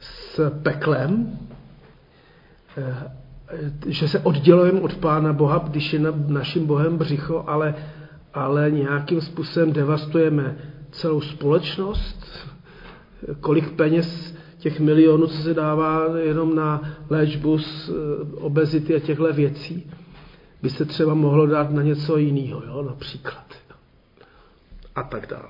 s 0.00 0.50
peklem, 0.62 1.38
e, 2.76 2.94
že 3.86 4.08
se 4.08 4.18
oddělujeme 4.18 4.80
od 4.80 4.94
Pána 4.94 5.32
Boha, 5.32 5.64
když 5.70 5.92
je 5.92 6.00
naším 6.26 6.66
Bohem 6.66 6.98
břicho, 6.98 7.44
ale, 7.46 7.74
ale 8.38 8.70
nějakým 8.70 9.20
způsobem 9.20 9.72
devastujeme 9.72 10.56
celou 10.90 11.20
společnost, 11.20 12.48
kolik 13.40 13.70
peněz 13.70 14.34
těch 14.58 14.80
milionů, 14.80 15.26
co 15.26 15.42
se 15.42 15.54
dává 15.54 16.18
jenom 16.18 16.54
na 16.54 16.96
léčbu 17.10 17.58
z 17.58 17.88
eh, 17.88 17.92
obezity 18.36 18.94
a 18.94 18.98
těchto 18.98 19.32
věcí, 19.32 19.90
by 20.62 20.70
se 20.70 20.84
třeba 20.84 21.14
mohlo 21.14 21.46
dát 21.46 21.70
na 21.70 21.82
něco 21.82 22.16
jiného, 22.16 22.62
jo, 22.66 22.82
například. 22.82 23.44
a 24.94 25.02
tak 25.02 25.26
dále. 25.26 25.48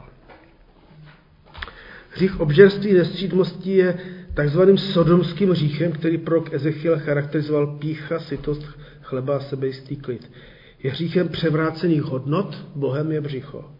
Hřích 2.10 2.40
obžerství 2.40 2.92
nestřídmosti 2.92 3.70
je 3.70 3.98
takzvaným 4.34 4.78
sodomským 4.78 5.50
hříchem, 5.50 5.92
který 5.92 6.18
pro 6.18 6.54
Ezechiel 6.54 6.98
charakterizoval 6.98 7.66
pícha, 7.66 8.18
sytost, 8.18 8.64
chleba 9.02 9.36
a 9.36 9.40
sebejistý 9.40 9.96
klid. 9.96 10.30
Je 10.82 10.90
hříchem 10.90 11.28
převrácených 11.28 12.02
hodnot, 12.02 12.66
Bohem 12.74 13.12
je 13.12 13.20
břicho. 13.20 13.70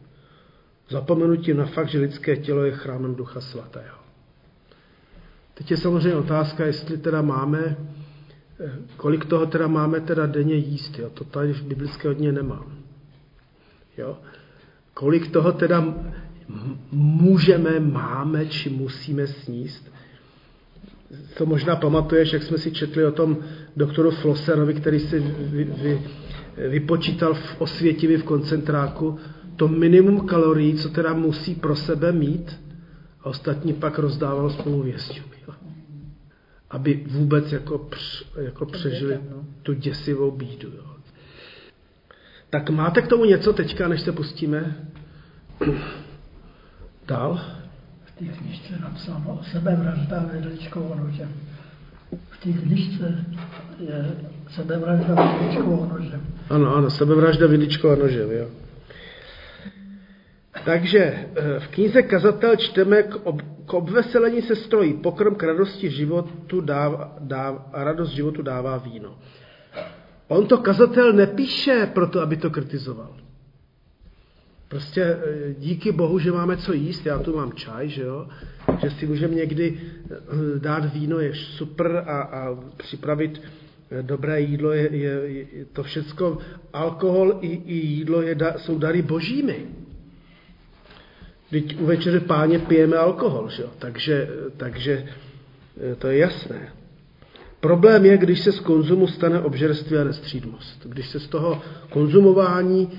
Zapomenutím 0.88 1.56
na 1.56 1.66
fakt, 1.66 1.88
že 1.88 1.98
lidské 1.98 2.36
tělo 2.36 2.64
je 2.64 2.72
chrámem 2.72 3.14
Ducha 3.14 3.40
Svatého. 3.40 3.98
Teď 5.54 5.70
je 5.70 5.76
samozřejmě 5.76 6.14
otázka, 6.14 6.66
jestli 6.66 6.98
teda 6.98 7.22
máme, 7.22 7.76
eh, 8.60 8.72
kolik 8.96 9.24
toho 9.24 9.46
teda 9.46 9.66
máme 9.66 10.00
teda 10.00 10.26
denně 10.26 10.54
jíst. 10.54 10.98
Jo? 10.98 11.10
To 11.10 11.24
tady 11.24 11.52
v 11.52 11.62
biblické 11.62 12.08
hodně 12.08 12.32
nemám. 12.32 12.78
Jo? 13.98 14.18
Kolik 14.94 15.30
toho 15.30 15.52
teda 15.52 15.94
můžeme, 16.92 17.80
máme 17.80 18.46
či 18.46 18.70
musíme 18.70 19.26
sníst. 19.26 19.92
To 21.36 21.46
možná 21.46 21.76
pamatuješ, 21.76 22.32
jak 22.32 22.42
jsme 22.42 22.58
si 22.58 22.72
četli 22.72 23.06
o 23.06 23.12
tom 23.12 23.36
doktoru 23.76 24.10
Flosserovi, 24.10 24.74
který 24.74 25.00
si 25.00 25.20
vy, 25.20 25.64
vy, 25.64 26.02
vypočítal 26.68 27.34
v 27.34 27.60
Osvětivě 27.60 28.18
v 28.18 28.24
koncentráku 28.24 29.18
to 29.56 29.68
minimum 29.68 30.26
kalorií, 30.26 30.74
co 30.74 30.88
teda 30.88 31.14
musí 31.14 31.54
pro 31.54 31.76
sebe 31.76 32.12
mít 32.12 32.60
a 33.20 33.26
ostatní 33.26 33.72
pak 33.72 33.98
rozdával 33.98 34.50
spoluvěstům. 34.50 35.24
Aby 36.70 37.04
vůbec 37.06 37.52
jako, 37.52 37.88
jako 38.40 38.66
přežili 38.66 39.20
tu 39.62 39.74
děsivou 39.74 40.30
bídu. 40.30 40.68
Jo. 40.68 40.84
Tak 42.50 42.70
máte 42.70 43.02
k 43.02 43.08
tomu 43.08 43.24
něco 43.24 43.52
teďka, 43.52 43.88
než 43.88 44.00
se 44.00 44.12
pustíme? 44.12 44.76
Dál? 47.06 47.40
V 48.04 48.18
té 48.18 48.24
knižce 48.24 48.78
napsáno 48.80 49.38
o 49.40 49.44
sebevražda 49.44 50.30
vidličkou 50.32 50.94
nožem. 50.94 51.32
V 52.30 52.42
té 52.42 52.52
knižce 52.52 53.24
je 53.78 54.16
sebevražda 54.48 55.14
vidličkou 55.14 55.84
nožem. 55.84 56.20
Ano, 56.50 56.76
ano, 56.76 56.90
sebevražda 56.90 57.46
vidličkou 57.46 57.96
nožem, 57.96 58.30
jo. 58.30 58.46
Takže 60.64 60.98
eh, 60.98 61.60
v 61.60 61.68
knize 61.68 62.02
Kazatel 62.02 62.56
čteme 62.56 63.02
k, 63.02 63.16
ob, 63.24 63.42
k 63.66 63.74
obveselení 63.74 64.42
se 64.42 64.56
strojí, 64.56 64.94
pokrm 64.94 65.34
k 65.34 65.42
radosti 65.42 65.90
životu 65.90 66.60
dává, 66.60 67.16
dává, 67.20 67.70
a 67.72 67.84
radost 67.84 68.10
životu 68.10 68.42
dává 68.42 68.78
víno. 68.78 69.18
On 70.28 70.46
to 70.46 70.58
kazatel 70.58 71.12
nepíše 71.12 71.90
proto, 71.94 72.20
aby 72.20 72.36
to 72.36 72.50
kritizoval. 72.50 73.16
Prostě 74.68 75.02
eh, 75.02 75.54
díky 75.58 75.92
Bohu, 75.92 76.18
že 76.18 76.32
máme 76.32 76.56
co 76.56 76.72
jíst, 76.72 77.06
já 77.06 77.18
tu 77.18 77.36
mám 77.36 77.52
čaj, 77.52 77.88
že 77.88 78.02
jo, 78.02 78.28
že 78.80 78.90
si 78.90 79.06
můžeme 79.06 79.34
někdy 79.34 79.80
eh, 79.80 80.14
dát 80.58 80.92
víno, 80.94 81.18
je 81.18 81.34
super 81.34 82.04
a, 82.06 82.20
a 82.20 82.56
připravit 82.76 83.42
dobré 84.02 84.40
jídlo, 84.40 84.72
je, 84.72 84.96
je, 84.96 85.10
je 85.52 85.64
to 85.64 85.82
všecko, 85.82 86.38
alkohol 86.72 87.38
i, 87.40 87.46
i 87.46 87.74
jídlo 87.74 88.22
je, 88.22 88.36
jsou 88.56 88.78
dary 88.78 89.02
božími. 89.02 89.66
Teď 91.50 91.80
u 91.80 91.86
večeře 91.86 92.20
páně 92.20 92.58
pijeme 92.58 92.96
alkohol, 92.96 93.48
že 93.48 93.62
jo? 93.62 93.70
Takže, 93.78 94.28
takže 94.56 95.06
to 95.98 96.08
je 96.08 96.18
jasné. 96.18 96.72
Problém 97.60 98.06
je, 98.06 98.18
když 98.18 98.40
se 98.40 98.52
z 98.52 98.60
konzumu 98.60 99.06
stane 99.06 99.40
obžerství 99.40 99.96
a 99.96 100.04
nestřídmost. 100.04 100.86
Když 100.86 101.08
se 101.08 101.20
z 101.20 101.28
toho 101.28 101.62
konzumování 101.90 102.90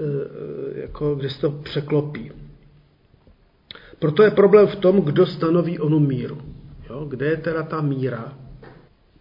Eh, 0.00 0.80
jako, 0.80 1.14
kde 1.14 1.30
se 1.30 1.40
to 1.40 1.50
překlopí. 1.50 2.30
Proto 3.98 4.22
je 4.22 4.30
problém 4.30 4.66
v 4.66 4.76
tom, 4.76 5.00
kdo 5.00 5.26
stanoví 5.26 5.78
onu 5.78 5.98
míru. 6.00 6.38
Jo? 6.90 7.04
Kde 7.04 7.26
je 7.26 7.36
teda 7.36 7.62
ta 7.62 7.80
míra? 7.80 8.32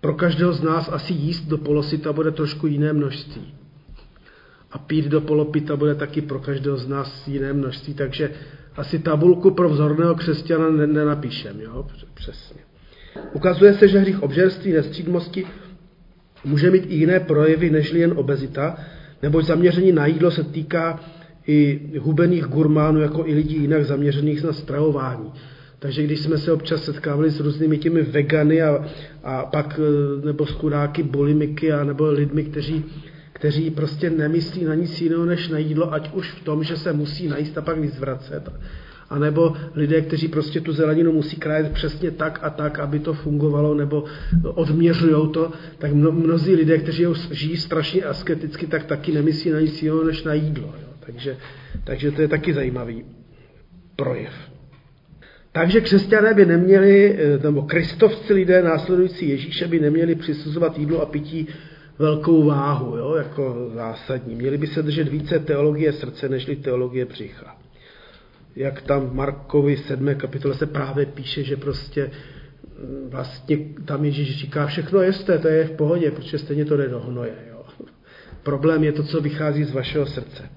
Pro 0.05 0.13
každého 0.13 0.53
z 0.53 0.61
nás 0.61 0.89
asi 0.93 1.13
jíst 1.13 1.41
do 1.41 1.57
polosita 1.57 2.13
bude 2.13 2.31
trošku 2.31 2.67
jiné 2.67 2.93
množství. 2.93 3.53
A 4.71 4.77
pít 4.77 5.05
do 5.05 5.21
polopita 5.21 5.75
bude 5.75 5.95
taky 5.95 6.21
pro 6.21 6.39
každého 6.39 6.77
z 6.77 6.87
nás 6.87 7.27
jiné 7.27 7.53
množství, 7.53 7.93
takže 7.93 8.31
asi 8.75 8.99
tabulku 8.99 9.51
pro 9.51 9.69
vzorného 9.69 10.15
křesťana 10.15 10.69
nenapíšem. 10.69 11.61
Jo? 11.61 11.87
Přesně. 12.13 12.61
Ukazuje 13.33 13.73
se, 13.73 13.87
že 13.87 13.99
hřích 13.99 14.23
obžerství, 14.23 14.73
nestřídmosti 14.73 15.47
může 16.43 16.71
mít 16.71 16.85
i 16.87 16.95
jiné 16.95 17.19
projevy, 17.19 17.69
nežli 17.69 17.99
jen 17.99 18.13
obezita, 18.15 18.77
neboť 19.23 19.45
zaměření 19.45 19.91
na 19.91 20.05
jídlo 20.05 20.31
se 20.31 20.43
týká 20.43 20.99
i 21.47 21.81
hubených 21.99 22.45
gurmánů, 22.45 23.01
jako 23.01 23.25
i 23.25 23.33
lidí 23.33 23.55
jinak 23.61 23.85
zaměřených 23.85 24.43
na 24.43 24.53
stravování. 24.53 25.31
Takže 25.85 26.03
když 26.03 26.19
jsme 26.19 26.37
se 26.37 26.51
občas 26.51 26.83
setkávali 26.83 27.31
s 27.31 27.39
různými 27.39 27.77
těmi 27.77 28.01
vegany 28.01 28.61
a, 28.61 28.85
a 29.23 29.45
pak 29.45 29.79
e, 29.79 30.25
nebo 30.25 30.45
skudáky 30.45 31.03
bulimiky 31.03 31.71
a 31.71 31.83
nebo 31.83 32.11
lidmi, 32.11 32.43
kteří, 32.43 32.85
kteří 33.33 33.71
prostě 33.71 34.09
nemyslí 34.09 34.65
na 34.65 34.75
nic 34.75 35.01
jiného 35.01 35.25
než 35.25 35.49
na 35.49 35.57
jídlo, 35.57 35.93
ať 35.93 36.13
už 36.13 36.31
v 36.31 36.43
tom, 36.43 36.63
že 36.63 36.77
se 36.77 36.93
musí 36.93 37.27
najíst 37.27 37.57
a 37.57 37.61
pak 37.61 37.77
vyzvracet. 37.77 38.49
A 39.09 39.19
nebo 39.19 39.55
lidé, 39.75 40.01
kteří 40.01 40.27
prostě 40.27 40.61
tu 40.61 40.73
zeleninu 40.73 41.11
musí 41.11 41.35
krájet 41.35 41.71
přesně 41.71 42.11
tak 42.11 42.39
a 42.41 42.49
tak, 42.49 42.79
aby 42.79 42.99
to 42.99 43.13
fungovalo, 43.13 43.75
nebo 43.75 44.03
odměřují 44.43 45.31
to, 45.31 45.51
tak 45.77 45.93
mno, 45.93 46.11
mnozí 46.11 46.55
lidé, 46.55 46.77
kteří 46.77 47.05
žijí 47.31 47.57
strašně 47.57 48.03
asketicky, 48.03 48.67
tak 48.67 48.85
taky 48.85 49.11
nemyslí 49.11 49.51
na 49.51 49.59
nic 49.59 49.83
jiného 49.83 50.03
než 50.03 50.23
na 50.23 50.33
jídlo. 50.33 50.73
Jo. 50.81 50.89
Takže, 50.99 51.37
takže 51.83 52.11
to 52.11 52.21
je 52.21 52.27
taky 52.27 52.53
zajímavý 52.53 53.05
projev. 53.95 54.54
Takže 55.55 55.81
křesťané 55.81 56.33
by 56.33 56.45
neměli, 56.45 57.17
eh, 57.19 57.39
nebo 57.43 57.61
kristovci 57.61 58.33
lidé 58.33 58.61
následující 58.61 59.29
Ježíše 59.29 59.67
by 59.67 59.79
neměli 59.79 60.15
přisuzovat 60.15 60.77
jídlo 60.77 61.01
a 61.01 61.05
pití 61.05 61.47
velkou 61.99 62.45
váhu, 62.45 62.97
jo, 62.97 63.15
jako 63.15 63.71
zásadní. 63.73 64.35
Měli 64.35 64.57
by 64.57 64.67
se 64.67 64.83
držet 64.83 65.07
více 65.07 65.39
teologie 65.39 65.93
srdce, 65.93 66.29
nežli 66.29 66.55
teologie 66.55 67.05
břicha 67.05 67.55
jak 68.55 68.81
tam 68.81 69.09
v 69.09 69.13
Markovi 69.13 69.77
7. 69.77 70.15
kapitole 70.15 70.55
se 70.55 70.65
právě 70.65 71.05
píše, 71.05 71.43
že 71.43 71.57
prostě 71.57 72.11
mm, 72.79 73.09
vlastně 73.09 73.57
tam 73.85 74.05
Ježíš 74.05 74.39
říká, 74.39 74.67
všechno 74.67 75.01
jeste, 75.01 75.39
to 75.39 75.47
je 75.47 75.65
v 75.65 75.71
pohodě, 75.71 76.11
protože 76.11 76.37
stejně 76.37 76.65
to 76.65 76.77
jde 76.77 76.89
do 76.89 76.99
hnoje. 76.99 77.33
Jo. 77.49 77.65
Problém 78.43 78.83
je 78.83 78.91
to, 78.91 79.03
co 79.03 79.21
vychází 79.21 79.63
z 79.63 79.71
vašeho 79.71 80.05
srdce. 80.05 80.49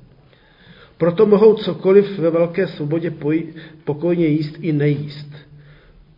Proto 0.98 1.26
mohou 1.26 1.54
cokoliv 1.54 2.18
ve 2.18 2.30
velké 2.30 2.66
svobodě 2.66 3.12
pokojně 3.84 4.26
jíst 4.26 4.54
i 4.60 4.72
nejíst. 4.72 5.28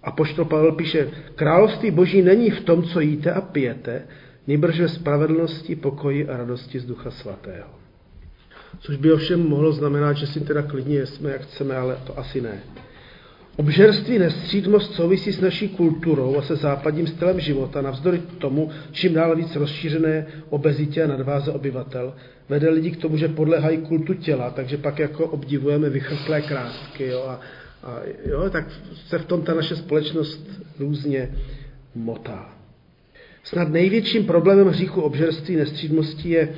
A 0.03 0.11
poštol 0.11 0.45
Pavel 0.45 0.73
píše, 0.73 1.11
království 1.35 1.91
boží 1.91 2.23
není 2.23 2.51
v 2.51 2.61
tom, 2.61 2.83
co 2.83 3.01
jíte 3.01 3.33
a 3.33 3.41
pijete, 3.41 4.03
nýbrž 4.47 4.81
ve 4.81 4.89
spravedlnosti, 4.89 5.77
pokoji 5.77 6.29
a 6.29 6.37
radosti 6.37 6.81
z 6.81 6.87
Ducha 6.87 7.11
Svatého. 7.11 7.69
Což 8.79 8.97
by 8.97 9.13
ovšem 9.13 9.49
mohlo 9.49 9.73
znamenat, 9.73 10.13
že 10.13 10.27
si 10.27 10.41
teda 10.41 10.63
klidně 10.63 11.07
jsme 11.07 11.31
jak 11.31 11.43
chceme, 11.43 11.77
ale 11.77 11.99
to 12.07 12.19
asi 12.19 12.41
ne. 12.41 12.61
Obžerství 13.61 14.19
nestřídmost 14.19 14.95
souvisí 14.95 15.33
s 15.33 15.41
naší 15.41 15.69
kulturou 15.69 16.37
a 16.39 16.43
se 16.43 16.57
západním 16.57 17.07
stylem 17.07 17.41
života, 17.41 17.83
navzdory 17.83 18.19
tomu, 18.39 18.71
čím 18.93 19.15
dál 19.15 19.37
víc 19.37 19.57
rozšířené 19.57 20.27
obezitě 20.51 21.03
a 21.03 21.07
nadváze 21.07 21.53
obyvatel, 21.53 22.15
vede 22.49 22.71
lidi 22.71 22.91
k 22.91 22.97
tomu, 22.97 23.17
že 23.17 23.29
podlehají 23.29 23.79
kultu 23.79 24.15
těla, 24.15 24.51
takže 24.51 24.77
pak 24.77 24.99
jako 24.99 25.27
obdivujeme 25.27 25.91
vychrtlé 25.91 26.43
krásky, 26.43 27.07
jo, 27.07 27.25
a, 27.29 27.41
a 27.83 28.01
jo, 28.27 28.51
tak 28.51 28.65
se 29.07 29.19
v 29.19 29.25
tom 29.25 29.43
ta 29.43 29.55
naše 29.55 29.77
společnost 29.77 30.49
různě 30.79 31.31
motá. 31.95 32.55
Snad 33.43 33.69
největším 33.69 34.25
problémem 34.25 34.67
hříchu 34.69 35.01
obžerství 35.01 35.57
nestřídmosti 35.57 36.31
je 36.31 36.49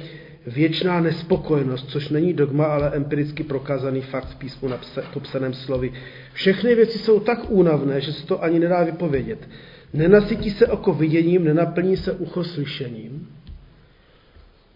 věčná 0.46 1.00
nespokojenost, 1.00 1.90
což 1.90 2.09
není 2.09 2.33
dogma, 2.33 2.64
ale 2.64 2.90
empiricky 2.94 3.44
prokázaný 3.44 4.00
fakt 4.00 4.28
v 4.28 4.37
písmu 4.37 4.70
popsaném 5.12 5.55
slovy. 5.55 5.92
Všechny 6.33 6.74
věci 6.74 6.98
jsou 6.98 7.20
tak 7.20 7.50
únavné, 7.50 8.00
že 8.00 8.12
se 8.12 8.26
to 8.26 8.42
ani 8.42 8.59
nedá 8.59 8.85
vypovědět. 8.85 9.48
Nenasytí 9.92 10.50
se 10.50 10.66
oko 10.66 10.92
viděním, 10.92 11.44
nenaplní 11.44 11.96
se 11.96 12.12
ucho 12.12 12.44
slyšením. 12.44 13.28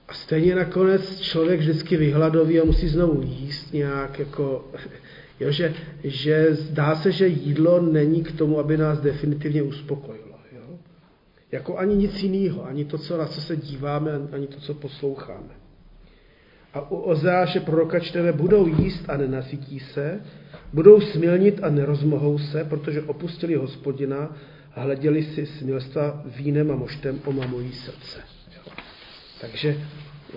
A 0.08 0.14
stejně 0.14 0.54
nakonec 0.54 1.20
člověk 1.20 1.60
vždycky 1.60 1.96
vyhladoví 1.96 2.60
a 2.60 2.64
musí 2.64 2.88
znovu 2.88 3.22
jíst 3.22 3.72
nějak 3.72 4.18
jako... 4.18 4.70
Jo, 5.40 5.50
že, 5.50 5.74
že 6.04 6.54
zdá 6.54 6.96
se, 6.96 7.12
že 7.12 7.26
jídlo 7.26 7.80
není 7.80 8.22
k 8.22 8.32
tomu, 8.32 8.58
aby 8.58 8.76
nás 8.76 9.00
definitivně 9.00 9.62
uspokojilo. 9.62 10.25
Jako 11.52 11.78
ani 11.78 11.96
nic 11.96 12.22
jiného, 12.22 12.66
ani 12.66 12.84
to, 12.84 12.98
co, 12.98 13.18
na 13.18 13.26
co 13.26 13.40
se 13.40 13.56
díváme, 13.56 14.10
ani 14.32 14.46
to, 14.46 14.60
co 14.60 14.74
posloucháme. 14.74 15.54
A 16.74 16.90
u 16.90 16.96
Ozáše 16.96 17.60
proroka 17.60 18.00
čteme, 18.00 18.32
budou 18.32 18.66
jíst 18.66 19.10
a 19.10 19.16
nenasytí 19.16 19.80
se, 19.80 20.20
budou 20.72 21.00
smilnit 21.00 21.60
a 21.62 21.70
nerozmohou 21.70 22.38
se, 22.38 22.64
protože 22.64 23.02
opustili 23.02 23.54
hospodina 23.54 24.36
a 24.74 24.80
hleděli 24.80 25.22
si 25.22 25.46
smilstva 25.46 26.22
vínem 26.26 26.70
a 26.70 26.76
moštem 26.76 27.20
omamují 27.24 27.72
srdce. 27.72 28.20
Jo. 28.56 28.72
Takže 29.40 29.76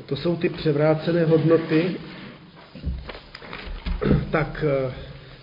to 0.05 0.15
jsou 0.15 0.35
ty 0.35 0.49
převrácené 0.49 1.25
hodnoty. 1.25 1.95
tak 4.31 4.65
eh, 4.67 4.93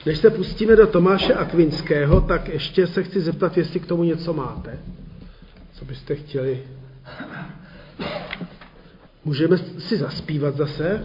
než 0.07 0.19
se 0.19 0.31
pustíme 0.31 0.77
do 0.77 0.87
Tomáše 0.87 1.35
Akvinského, 1.35 2.21
tak 2.21 2.49
ještě 2.49 2.87
se 2.87 3.03
chci 3.03 3.21
zeptat, 3.21 3.57
jestli 3.57 3.81
k 3.81 3.87
tomu 3.87 4.05
něco 4.05 4.33
máte. 4.33 4.79
Co 5.79 5.85
byste 5.85 6.15
chtěli? 6.15 6.63
Můžeme 9.25 9.59
si 9.59 9.97
zaspívat 9.97 10.57
zase. 10.57 11.05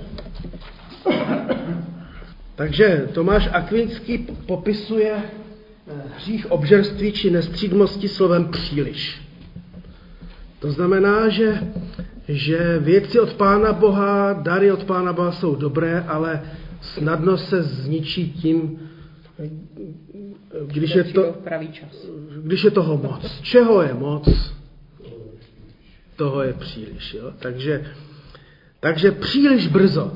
Takže 2.55 3.07
Tomáš 3.13 3.49
Akvinský 3.51 4.17
popisuje 4.45 5.13
eh, 5.17 5.93
hřích 6.17 6.51
obžerství 6.51 7.12
či 7.12 7.29
nestřídmosti 7.29 8.07
slovem 8.07 8.45
příliš. 8.45 9.21
To 10.60 10.71
znamená, 10.71 11.29
že, 11.29 11.62
že 12.27 12.79
věci 12.79 13.19
od 13.19 13.34
Pána 13.34 13.73
Boha, 13.73 14.34
dary 14.34 14.71
od 14.71 14.84
Pána 14.84 15.13
Boha 15.13 15.31
jsou 15.31 15.55
dobré, 15.55 16.03
ale 16.07 16.41
snadno 16.81 17.38
se 17.38 17.63
zničí 17.63 18.31
tím, 18.31 18.79
když 20.67 20.95
je, 20.95 21.03
to, 21.03 21.36
když 22.43 22.63
je 22.63 22.71
toho 22.71 22.97
moc. 22.97 23.41
Čeho 23.41 23.81
je 23.81 23.93
moc, 23.93 24.53
toho 26.15 26.43
je 26.43 26.54
příliš. 26.54 27.13
Jo? 27.13 27.34
Takže, 27.39 27.86
takže 28.80 29.12
příliš 29.12 29.67
brzo, 29.67 30.12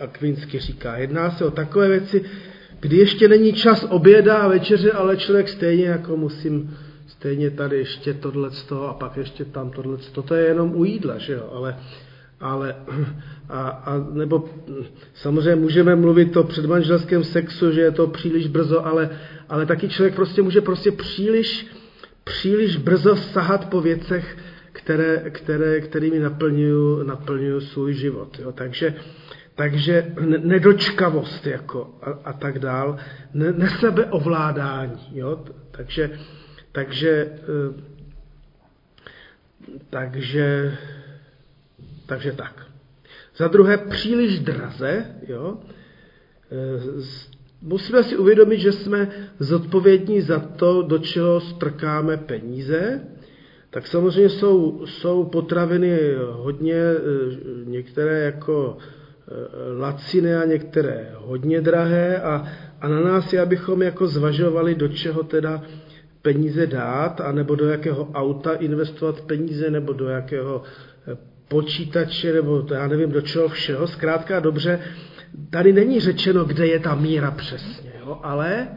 Akvinsky 0.00 0.58
říká, 0.58 0.96
jedná 0.96 1.30
se 1.30 1.44
o 1.44 1.50
takové 1.50 1.88
věci, 1.88 2.24
kdy 2.80 2.96
ještě 2.96 3.28
není 3.28 3.52
čas 3.52 3.86
oběda 3.90 4.36
a 4.36 4.48
večeře, 4.48 4.92
ale 4.92 5.16
člověk 5.16 5.48
stejně 5.48 5.84
jako 5.84 6.16
musím 6.16 6.76
stejně 7.06 7.50
tady 7.50 7.78
ještě 7.78 8.14
tohle 8.14 8.50
a 8.88 8.94
pak 8.94 9.16
ještě 9.16 9.44
tam 9.44 9.70
tohle 9.70 9.98
to 10.24 10.34
je 10.34 10.46
jenom 10.46 10.76
u 10.76 10.84
jídla, 10.84 11.18
že 11.18 11.32
jo, 11.32 11.50
ale, 11.52 11.76
ale 12.40 12.76
a, 13.48 13.68
a, 13.68 14.06
nebo 14.12 14.48
samozřejmě 15.14 15.56
můžeme 15.56 15.96
mluvit 15.96 16.36
o 16.36 16.44
předmanželském 16.44 17.24
sexu, 17.24 17.72
že 17.72 17.80
je 17.80 17.90
to 17.90 18.06
příliš 18.06 18.46
brzo, 18.46 18.86
ale, 18.86 19.10
ale 19.48 19.66
taky 19.66 19.88
člověk 19.88 20.14
prostě 20.14 20.42
může 20.42 20.60
prostě 20.60 20.92
příliš, 20.92 21.66
příliš 22.24 22.76
brzo 22.76 23.16
sahat 23.16 23.70
po 23.70 23.80
věcech, 23.80 24.36
které, 24.76 25.30
které, 25.30 25.80
kterými 25.80 26.18
naplňují, 26.18 27.06
naplňují 27.06 27.60
svůj 27.60 27.94
život. 27.94 28.38
Jo. 28.38 28.52
Takže, 28.52 28.94
takže 29.54 30.12
nedočkavost 30.38 31.46
jako 31.46 31.98
a, 32.02 32.10
a 32.10 32.32
tak 32.32 32.58
dál, 32.58 32.96
ne, 33.34 33.52
nesebeovládání. 33.52 35.00
Jo. 35.12 35.44
Takže, 35.70 36.18
takže, 36.72 37.10
eh, 37.10 37.82
takže, 39.90 40.76
takže 42.06 42.32
tak. 42.32 42.66
Za 43.36 43.48
druhé, 43.48 43.78
příliš 43.78 44.40
draze, 44.40 45.06
jo. 45.28 45.58
Eh, 46.52 47.02
musíme 47.62 48.02
si 48.02 48.16
uvědomit, 48.16 48.58
že 48.58 48.72
jsme 48.72 49.08
zodpovědní 49.38 50.20
za 50.20 50.38
to, 50.38 50.82
do 50.82 50.98
čeho 50.98 51.40
strkáme 51.40 52.16
peníze. 52.16 53.00
Tak 53.76 53.86
samozřejmě 53.86 54.28
jsou, 54.28 54.86
jsou 54.86 55.24
potraviny 55.24 55.98
hodně, 56.30 56.74
eh, 56.74 57.00
některé 57.64 58.20
jako 58.20 58.76
laciny 59.78 60.36
a 60.36 60.44
některé 60.44 61.10
hodně 61.14 61.60
drahé 61.60 62.20
a, 62.20 62.46
a 62.80 62.88
na 62.88 63.00
nás 63.00 63.32
je, 63.32 63.40
abychom 63.40 63.82
jako 63.82 64.06
zvažovali, 64.06 64.74
do 64.74 64.88
čeho 64.88 65.22
teda 65.22 65.62
peníze 66.22 66.66
dát, 66.66 67.20
anebo 67.20 67.54
do 67.54 67.68
jakého 67.68 68.10
auta 68.14 68.52
investovat 68.54 69.20
peníze, 69.20 69.70
nebo 69.70 69.92
do 69.92 70.08
jakého 70.08 70.62
eh, 71.12 71.16
počítače, 71.48 72.32
nebo 72.32 72.66
já 72.74 72.86
nevím, 72.86 73.10
do 73.10 73.20
čeho 73.20 73.48
všeho. 73.48 73.86
Zkrátka 73.86 74.40
dobře, 74.40 74.80
tady 75.50 75.72
není 75.72 76.00
řečeno, 76.00 76.44
kde 76.44 76.66
je 76.66 76.78
ta 76.78 76.94
míra 76.94 77.30
přesně, 77.30 77.92
jo? 78.00 78.18
ale 78.22 78.68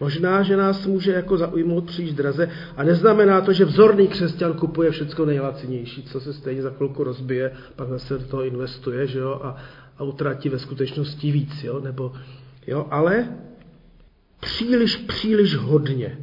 možná, 0.00 0.42
že 0.42 0.56
nás 0.56 0.86
může 0.86 1.12
jako 1.12 1.38
zaujmout 1.38 1.86
příliš 1.86 2.12
draze 2.12 2.50
a 2.76 2.82
neznamená 2.82 3.40
to, 3.40 3.52
že 3.52 3.64
vzorný 3.64 4.08
křesťan 4.08 4.52
kupuje 4.52 4.90
všechno 4.90 5.26
nejlacinější, 5.26 6.02
co 6.02 6.20
se 6.20 6.32
stejně 6.32 6.62
za 6.62 6.70
chvilku 6.70 7.04
rozbije, 7.04 7.52
pak 7.76 7.88
zase 7.88 8.18
do 8.18 8.24
toho 8.24 8.44
investuje, 8.44 9.06
že 9.06 9.18
jo, 9.18 9.40
a, 9.42 9.56
a 9.98 10.02
utratí 10.02 10.48
ve 10.48 10.58
skutečnosti 10.58 11.32
víc, 11.32 11.64
jo, 11.64 11.80
nebo, 11.80 12.12
jo, 12.66 12.86
ale 12.90 13.28
příliš, 14.40 14.96
příliš 14.96 15.56
hodně. 15.56 16.18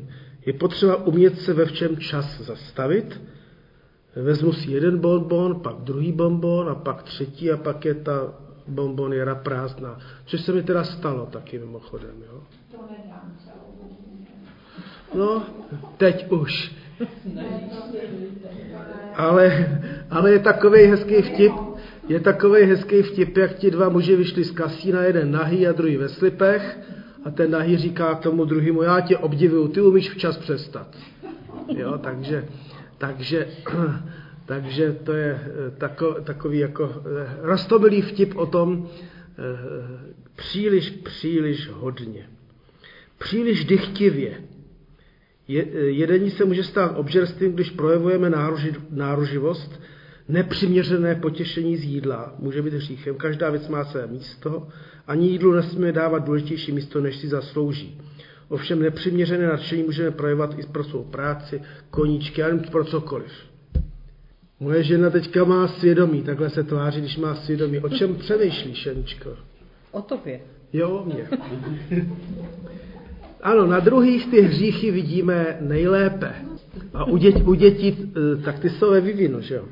Je 0.45 0.53
potřeba 0.53 0.95
umět 0.95 1.39
se 1.39 1.53
ve 1.53 1.65
všem 1.65 1.97
čas 1.97 2.41
zastavit. 2.41 3.21
Vezmu 4.15 4.53
si 4.53 4.71
jeden 4.71 4.97
bonbon, 4.97 5.59
pak 5.59 5.75
druhý 5.75 6.11
bonbon 6.11 6.69
a 6.69 6.75
pak 6.75 7.03
třetí 7.03 7.51
a 7.51 7.57
pak 7.57 7.85
je 7.85 7.93
ta 7.93 8.33
bonboniera 8.67 9.35
prázdná. 9.35 9.99
Což 10.25 10.41
se 10.41 10.53
mi 10.53 10.63
teda 10.63 10.83
stalo 10.83 11.25
taky 11.25 11.59
mimochodem. 11.59 12.23
Jo? 12.31 12.43
No, 15.15 15.43
teď 15.97 16.31
už. 16.31 16.75
Ale, 19.15 19.69
ale 20.09 20.31
je 20.31 20.39
takový 20.39 20.83
hezký 20.83 21.21
vtip, 21.21 21.53
je 22.07 22.19
takový 22.19 22.63
hezký 22.63 23.01
vtip, 23.01 23.37
jak 23.37 23.53
ti 23.53 23.71
dva 23.71 23.89
muži 23.89 24.15
vyšli 24.15 24.43
z 24.43 24.51
kasína, 24.51 25.03
jeden 25.03 25.31
nahý 25.31 25.67
a 25.67 25.71
druhý 25.71 25.97
ve 25.97 26.09
slipech 26.09 26.79
a 27.25 27.31
ten 27.31 27.51
nahý 27.51 27.77
říká 27.77 28.15
tomu 28.15 28.45
druhému, 28.45 28.83
já 28.83 29.01
tě 29.01 29.17
obdivuju, 29.17 29.67
ty 29.67 29.81
umíš 29.81 30.11
včas 30.11 30.37
přestat. 30.37 30.95
Jo, 31.77 31.97
takže, 31.97 32.45
takže, 32.97 33.47
takže 34.45 34.91
to 35.03 35.13
je 35.13 35.31
eh, 35.31 35.71
tako, 35.77 36.13
takový 36.13 36.59
jako 36.59 36.93
eh, 37.05 37.37
rastomilý 37.41 38.01
vtip 38.01 38.35
o 38.35 38.45
tom 38.45 38.87
eh, 38.87 40.11
příliš, 40.35 40.89
příliš 40.89 41.69
hodně. 41.69 42.29
Příliš 43.17 43.65
dychtivě. 43.65 44.37
Je, 45.47 45.65
jedení 45.91 46.31
se 46.31 46.45
může 46.45 46.63
stát 46.63 46.97
obžerstvím, 46.97 47.53
když 47.53 47.69
projevujeme 47.69 48.29
náruži, 48.29 48.73
náruživost, 48.91 49.81
nepřiměřené 50.29 51.15
potěšení 51.15 51.77
z 51.77 51.83
jídla 51.83 52.35
může 52.39 52.61
být 52.61 52.73
hříchem. 52.73 53.15
Každá 53.15 53.49
věc 53.49 53.67
má 53.67 53.85
své 53.85 54.07
místo. 54.07 54.67
Ani 55.07 55.27
jídlu 55.27 55.53
nesmíme 55.53 55.91
dávat 55.91 56.25
důležitější 56.25 56.71
místo, 56.71 57.01
než 57.01 57.15
si 57.17 57.27
zaslouží. 57.27 58.01
Ovšem 58.49 58.79
nepřiměřené 58.79 59.47
nadšení 59.47 59.83
můžeme 59.83 60.11
projevovat 60.11 60.59
i 60.59 60.63
pro 60.63 60.83
svou 60.83 61.03
práci, 61.03 61.61
koníčky, 61.89 62.43
ale 62.43 62.57
pro 62.57 62.85
cokoliv. 62.85 63.31
Moje 64.59 64.83
žena 64.83 65.09
teďka 65.09 65.43
má 65.43 65.67
svědomí, 65.67 66.21
takhle 66.21 66.49
se 66.49 66.63
tváří, 66.63 66.99
když 66.99 67.17
má 67.17 67.35
svědomí. 67.35 67.79
O 67.79 67.89
čem 67.89 68.15
přemýšlíš, 68.15 68.85
Janičko? 68.85 69.29
O 69.91 70.01
tobě. 70.01 70.39
Jo, 70.73 71.03
mě. 71.05 71.27
Ano, 73.45 73.67
na 73.67 73.79
druhých 73.79 74.27
ty 74.27 74.41
hříchy 74.41 74.91
vidíme 74.91 75.57
nejlépe. 75.61 76.31
A 76.93 77.05
u, 77.05 77.17
dět, 77.17 77.35
u 77.45 77.53
dětí, 77.53 77.97
eh, 77.97 78.41
tak 78.41 78.59
ty 78.59 78.69
jsou 78.69 78.91
ve 78.91 79.01
vyvinu, 79.01 79.41
že 79.41 79.55
jo? 79.55 79.65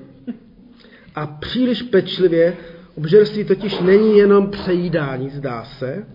A 1.15 1.27
příliš 1.27 1.81
pečlivě 1.81 2.57
Obžerství 2.95 3.43
totiž 3.43 3.79
není 3.79 4.17
jenom 4.17 4.47
přejídání, 4.49 5.29
zdá 5.29 5.63
se. 5.63 5.87
E, 5.91 6.05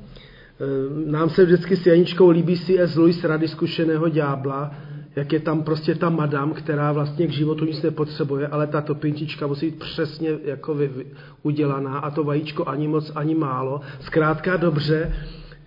nám 1.10 1.30
se 1.30 1.44
vždycky 1.44 1.76
s 1.76 1.86
Janičkou 1.86 2.30
líbí 2.30 2.56
si 2.56 2.78
S. 2.80 2.96
Louis 2.96 3.24
rady 3.24 3.48
zkušeného 3.48 4.08
ďábla, 4.08 4.74
jak 5.16 5.32
je 5.32 5.40
tam 5.40 5.62
prostě 5.62 5.94
ta 5.94 6.08
madam, 6.08 6.52
která 6.52 6.92
vlastně 6.92 7.26
k 7.26 7.30
životu 7.30 7.64
nic 7.64 7.82
nepotřebuje, 7.82 8.46
ale 8.46 8.66
ta 8.66 8.80
topintička 8.80 9.46
musí 9.46 9.66
být 9.66 9.78
přesně 9.78 10.30
jako 10.44 10.74
vy, 10.74 10.88
vy, 10.88 11.06
udělaná 11.42 11.98
a 11.98 12.10
to 12.10 12.24
vajíčko 12.24 12.68
ani 12.68 12.88
moc, 12.88 13.12
ani 13.14 13.34
málo. 13.34 13.80
Zkrátka 14.00 14.56
dobře, 14.56 15.12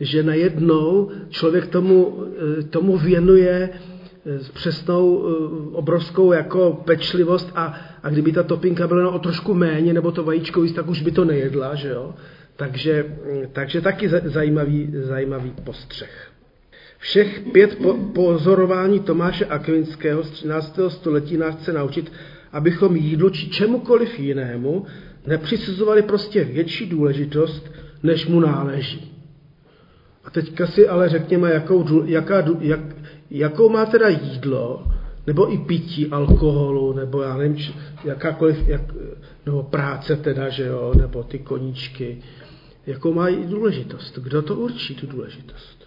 že 0.01 0.23
najednou 0.23 1.11
člověk 1.29 1.67
tomu, 1.67 2.25
e, 2.59 2.63
tomu 2.63 2.97
věnuje 2.97 3.69
s 4.25 4.49
přesnou 4.49 5.25
eh, 5.25 5.75
obrovskou 5.75 6.31
jako 6.31 6.81
pečlivost 6.85 7.51
a, 7.55 7.79
a 8.03 8.09
kdyby 8.09 8.31
ta 8.31 8.43
topinka 8.43 8.87
byla 8.87 9.11
o 9.11 9.19
trošku 9.19 9.53
méně, 9.53 9.93
nebo 9.93 10.11
to 10.11 10.23
vajíčko 10.23 10.61
víc, 10.61 10.73
tak 10.73 10.87
už 10.87 11.01
by 11.01 11.11
to 11.11 11.25
nejedla, 11.25 11.75
že 11.75 11.89
jo? 11.89 12.13
Takže, 12.55 13.05
takže 13.53 13.81
taky 13.81 14.09
zajímavý, 14.09 14.93
zajímavý 14.93 15.53
postřeh. 15.63 16.31
Všech 16.97 17.39
pět 17.51 17.75
po, 17.75 17.93
pozorování 17.93 18.99
Tomáše 18.99 19.45
Akvinského 19.45 20.23
z 20.23 20.29
13. 20.29 20.79
století 20.87 21.37
nás 21.37 21.55
chce 21.55 21.73
naučit, 21.73 22.11
abychom 22.51 22.95
jídlu 22.95 23.29
či 23.29 23.49
čemukoliv 23.49 24.19
jinému 24.19 24.85
nepřisuzovali 25.27 26.01
prostě 26.01 26.43
větší 26.43 26.85
důležitost, 26.85 27.71
než 28.03 28.27
mu 28.27 28.39
náleží. 28.39 29.10
Teďka 30.31 30.67
si 30.67 30.87
ale 30.87 31.09
řekněme, 31.09 31.53
jakou, 31.53 32.05
jaká, 32.05 32.43
jak, 32.59 32.79
jakou 33.31 33.69
má 33.69 33.85
teda 33.85 34.07
jídlo, 34.07 34.83
nebo 35.27 35.53
i 35.53 35.57
pití 35.57 36.07
alkoholu, 36.07 36.93
nebo 36.93 37.21
já 37.21 37.37
nevím, 37.37 37.57
jakákoliv, 38.03 38.67
jak, 38.67 38.81
nebo 39.45 39.63
práce 39.63 40.15
teda, 40.15 40.49
že 40.49 40.65
jo, 40.65 40.93
nebo 40.97 41.23
ty 41.23 41.39
koníčky, 41.39 42.17
jakou 42.87 43.13
má 43.13 43.29
důležitost. 43.29 44.17
Kdo 44.17 44.41
to 44.41 44.55
určí, 44.55 44.95
tu 44.95 45.07
důležitost? 45.07 45.80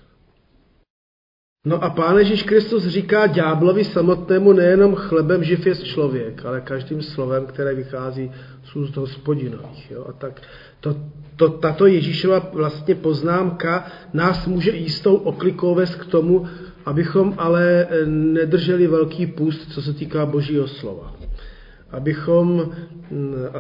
No 1.65 1.85
a 1.85 1.91
Pán 1.91 2.19
Ježíš 2.19 2.43
Kristus 2.43 2.87
říká 2.87 3.27
ďáblovi 3.27 3.85
samotnému 3.85 4.53
nejenom 4.53 4.95
chlebem 4.95 5.45
živ 5.45 5.67
je 5.67 5.75
člověk, 5.75 6.45
ale 6.45 6.61
každým 6.61 7.03
slovem, 7.03 7.47
které 7.47 7.75
vychází 7.75 8.31
z 8.65 8.77
úst 8.77 8.97
hospodinových. 8.97 9.91
Jo? 9.91 10.07
A 10.09 10.13
tak 10.13 10.43
to, 10.81 10.97
to, 11.37 11.49
tato 11.49 11.87
Ježíšova 11.87 12.51
vlastně 12.53 12.95
poznámka 12.95 13.87
nás 14.13 14.47
může 14.47 14.71
jistou 14.71 15.15
oklikou 15.15 15.75
vést 15.75 15.95
k 15.95 16.07
tomu, 16.07 16.47
abychom 16.85 17.35
ale 17.39 17.87
nedrželi 18.07 18.87
velký 18.87 19.27
půst, 19.27 19.73
co 19.73 19.83
se 19.83 19.93
týká 19.93 20.27
Božího 20.27 20.69
slova. 20.69 21.17
Abychom, 21.91 22.73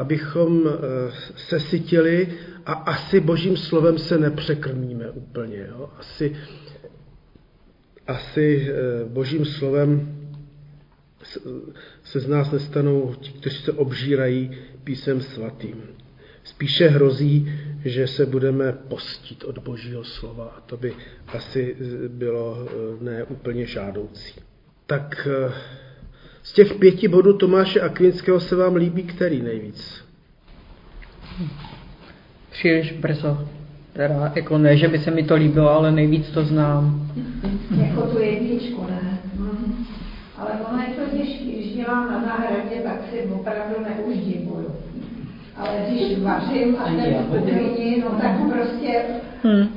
abychom 0.00 0.62
eh, 0.66 1.12
se 1.36 1.60
sytili 1.60 2.28
a 2.66 2.72
asi 2.72 3.20
Božím 3.20 3.56
slovem 3.56 3.98
se 3.98 4.18
nepřekrmíme 4.18 5.10
úplně. 5.10 5.66
Jo? 5.70 5.88
Asi, 5.98 6.36
asi 8.06 8.68
eh, 8.68 9.04
Božím 9.08 9.44
slovem 9.44 10.18
se 12.04 12.20
z 12.20 12.26
nás 12.26 12.50
nestanou 12.50 13.14
ti, 13.14 13.32
kteří 13.32 13.56
se 13.56 13.72
obžírají 13.72 14.50
písem 14.84 15.20
svatým. 15.20 15.82
Spíše 16.44 16.88
hrozí, 16.88 17.52
že 17.84 18.06
se 18.06 18.26
budeme 18.26 18.72
postit 18.72 19.44
od 19.44 19.58
Božího 19.58 20.04
slova 20.04 20.44
a 20.44 20.60
to 20.60 20.76
by 20.76 20.94
asi 21.28 21.76
bylo 22.08 22.66
eh, 22.66 23.04
neúplně 23.04 23.66
žádoucí. 23.66 24.40
Tak 24.86 25.28
eh, 25.30 25.52
z 26.42 26.52
těch 26.52 26.74
pěti 26.74 27.08
bodů 27.08 27.32
Tomáše 27.38 27.80
Akvinského 27.80 28.40
se 28.40 28.56
vám 28.56 28.76
líbí 28.76 29.02
který 29.02 29.42
nejvíc? 29.42 30.04
Příliš 32.50 32.92
brzo. 32.92 33.48
Teda, 33.94 34.32
jako 34.34 34.58
ne, 34.58 34.76
že 34.76 34.88
by 34.88 34.98
se 34.98 35.10
mi 35.10 35.22
to 35.22 35.34
líbilo, 35.34 35.70
ale 35.70 35.92
nejvíc 35.92 36.30
to 36.30 36.44
znám. 36.44 37.08
Jako 37.76 38.02
tu 38.02 38.18
jedničku, 38.18 38.86
ne? 38.90 39.18
Mhm. 39.36 39.86
Ale 40.38 40.50
ono 40.70 40.82
je 40.82 40.88
to 40.88 41.16
těžké, 41.16 41.44
když 41.44 41.74
dělám 41.74 42.10
na 42.10 42.20
zahradě, 42.20 42.76
tak 42.84 42.96
si 43.10 43.28
opravdu 43.34 43.74
neuždivuju. 43.84 44.70
Ale 45.56 45.68
když 45.88 46.18
vařím 46.18 46.76
a 46.78 46.86
jsem 46.86 47.14
v 47.14 47.40
kuchyni, 47.40 48.04
no 48.04 48.18
tak 48.20 48.36
prostě... 48.52 49.02
Hmm. 49.42 49.68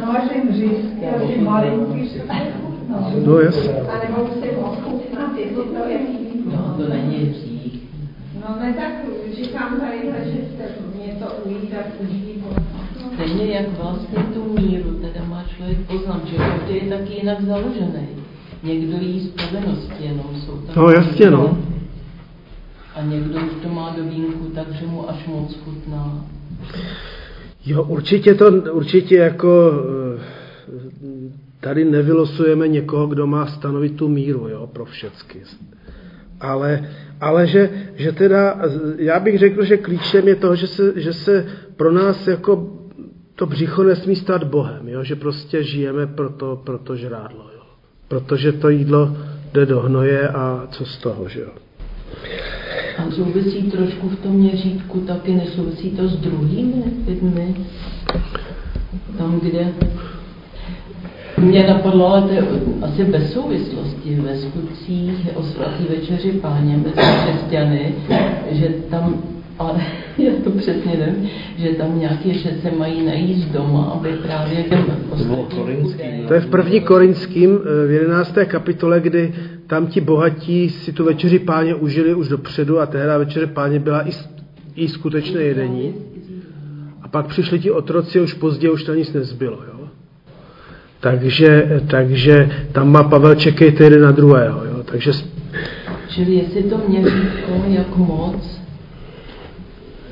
No 0.00 0.12
vařím 0.12 0.54
říz, 0.54 0.86
vařím 1.12 1.44
malinký 1.44 2.10
no, 2.88 3.12
no 3.26 3.38
jasně. 3.38 3.72
A 3.72 4.08
nebo 4.08 4.28
si 4.42 4.50
ochutnat, 4.50 5.38
jestli 5.38 5.54
to 5.54 5.88
je 5.88 5.98
No, 6.44 6.74
to 6.76 6.88
není 6.88 7.34
řík. 7.34 7.82
No 8.34 8.56
ne 8.60 8.72
tak 8.72 8.92
říkám 9.32 9.80
tady, 9.80 9.98
že 10.24 10.38
jste 10.46 10.64
mě 10.94 11.12
to 11.12 11.26
ujídat, 11.44 11.86
uždívovat. 12.00 12.33
Stejně 13.14 13.54
jak 13.54 13.68
vlastně 13.82 14.18
tu 14.34 14.60
míru 14.60 14.90
teda 14.90 15.24
má 15.24 15.44
člověk 15.56 15.78
poznat, 15.78 16.20
že 16.26 16.36
každý 16.36 16.74
je 16.74 16.98
taky 16.98 17.12
jinak 17.12 17.40
založený. 17.40 18.08
Někdo 18.62 18.96
jí 19.00 19.20
z 19.20 19.28
povinnosti 19.28 20.04
jenom 20.04 20.26
jsou 20.34 20.52
tam. 20.52 20.74
No 20.76 20.90
jasně 20.90 21.30
no. 21.30 21.58
A 22.94 23.02
někdo 23.02 23.40
už 23.40 23.62
to 23.62 23.68
má 23.68 23.96
do 23.96 24.04
vínku, 24.04 24.50
takže 24.54 24.86
mu 24.86 25.10
až 25.10 25.26
moc 25.26 25.56
chutná. 25.64 26.24
Jo, 27.66 27.82
určitě 27.82 28.34
to, 28.34 28.46
určitě 28.72 29.18
jako 29.18 29.72
eh, 30.16 30.22
tady 31.60 31.84
nevylosujeme 31.84 32.68
někoho, 32.68 33.06
kdo 33.06 33.26
má 33.26 33.46
stanovit 33.46 33.96
tu 33.96 34.08
míru, 34.08 34.48
jo, 34.48 34.66
pro 34.72 34.84
všecky. 34.84 35.42
Ale, 36.40 36.88
ale 37.20 37.46
že, 37.46 37.70
že 37.96 38.12
teda, 38.12 38.60
já 38.98 39.20
bych 39.20 39.38
řekl, 39.38 39.64
že 39.64 39.76
klíčem 39.76 40.28
je 40.28 40.36
to, 40.36 40.54
že 40.54 40.66
se, 40.66 41.00
že 41.00 41.12
se 41.12 41.46
pro 41.76 41.92
nás 41.92 42.28
jako 42.28 42.83
to 43.36 43.46
břicho 43.46 43.82
nesmí 43.82 44.16
stát 44.16 44.44
Bohem, 44.44 44.88
jo? 44.88 45.04
že 45.04 45.16
prostě 45.16 45.62
žijeme 45.62 46.06
pro 46.06 46.30
to, 46.30 46.56
pro 46.64 46.78
to 46.78 46.96
žrádlo. 46.96 47.50
Jo? 47.54 47.62
Protože 48.08 48.52
to 48.52 48.68
jídlo 48.68 49.16
jde 49.52 49.66
do 49.66 49.80
hnoje 49.80 50.28
a 50.28 50.66
co 50.70 50.84
z 50.84 50.96
toho, 50.96 51.28
že 51.28 51.40
jo. 51.40 51.50
A 52.98 53.10
souvisí 53.10 53.62
trošku 53.62 54.08
v 54.08 54.16
tom 54.16 54.32
měřítku 54.32 55.00
taky, 55.00 55.34
nesouvisí 55.34 55.90
to 55.90 56.08
s 56.08 56.16
druhými 56.16 56.82
lidmi? 57.06 57.54
Tam, 59.18 59.40
kde 59.40 59.72
mě 61.38 61.66
napadlo, 61.66 62.08
ale 62.08 62.22
to 62.22 62.32
je 62.32 62.42
asi 62.82 63.04
bez 63.04 63.32
souvislosti 63.32 64.14
ve 64.14 64.38
skutcích 64.38 65.28
o 65.34 65.42
svatý 65.42 65.84
večeři 65.84 66.32
páně 66.32 66.76
mezi 66.76 66.96
křesťany, 66.96 67.94
že 68.50 68.68
tam 68.68 69.22
ale 69.58 69.80
já 70.18 70.32
to 70.44 70.50
přesně 70.50 70.96
nevím, 70.96 71.30
že 71.56 71.68
tam 71.68 71.98
nějaké 71.98 72.34
že 72.34 72.50
se 72.62 72.70
mají 72.70 73.06
najíst 73.06 73.48
doma, 73.52 73.84
aby 73.84 74.08
právě 74.12 74.62
těm 74.62 74.84
To 76.28 76.34
je 76.34 76.40
v 76.40 76.46
první 76.46 76.80
korinským 76.80 77.58
eh, 77.84 77.86
v 77.86 77.90
11. 77.90 78.38
kapitole, 78.46 79.00
kdy 79.00 79.34
tam 79.66 79.86
ti 79.86 80.00
bohatí 80.00 80.70
si 80.70 80.92
tu 80.92 81.04
večeři 81.04 81.38
páně 81.38 81.74
užili 81.74 82.14
už 82.14 82.28
dopředu 82.28 82.80
a 82.80 82.86
tehdy 82.86 83.08
večeře 83.18 83.46
páně 83.46 83.78
byla 83.78 84.08
i, 84.08 84.12
i 84.76 84.88
skutečné 84.88 85.42
jedení. 85.42 85.94
A 87.02 87.08
pak 87.08 87.26
přišli 87.26 87.58
ti 87.58 87.70
otroci, 87.70 88.20
už 88.20 88.34
později 88.34 88.72
už 88.72 88.84
tam 88.84 88.96
nic 88.96 89.12
nezbylo. 89.12 89.58
Jo? 89.68 89.88
Takže, 91.00 91.80
takže 91.90 92.50
tam 92.72 92.92
má 92.92 93.02
Pavel 93.02 93.34
čekejte 93.34 93.84
jeden 93.84 94.02
na 94.02 94.12
druhého. 94.12 94.64
Jo? 94.64 94.82
Takže... 94.84 95.10
Čili 96.08 96.34
jestli 96.34 96.62
to 96.62 96.80
měřítko, 96.88 97.64
jak 97.68 97.96
moc 97.96 98.64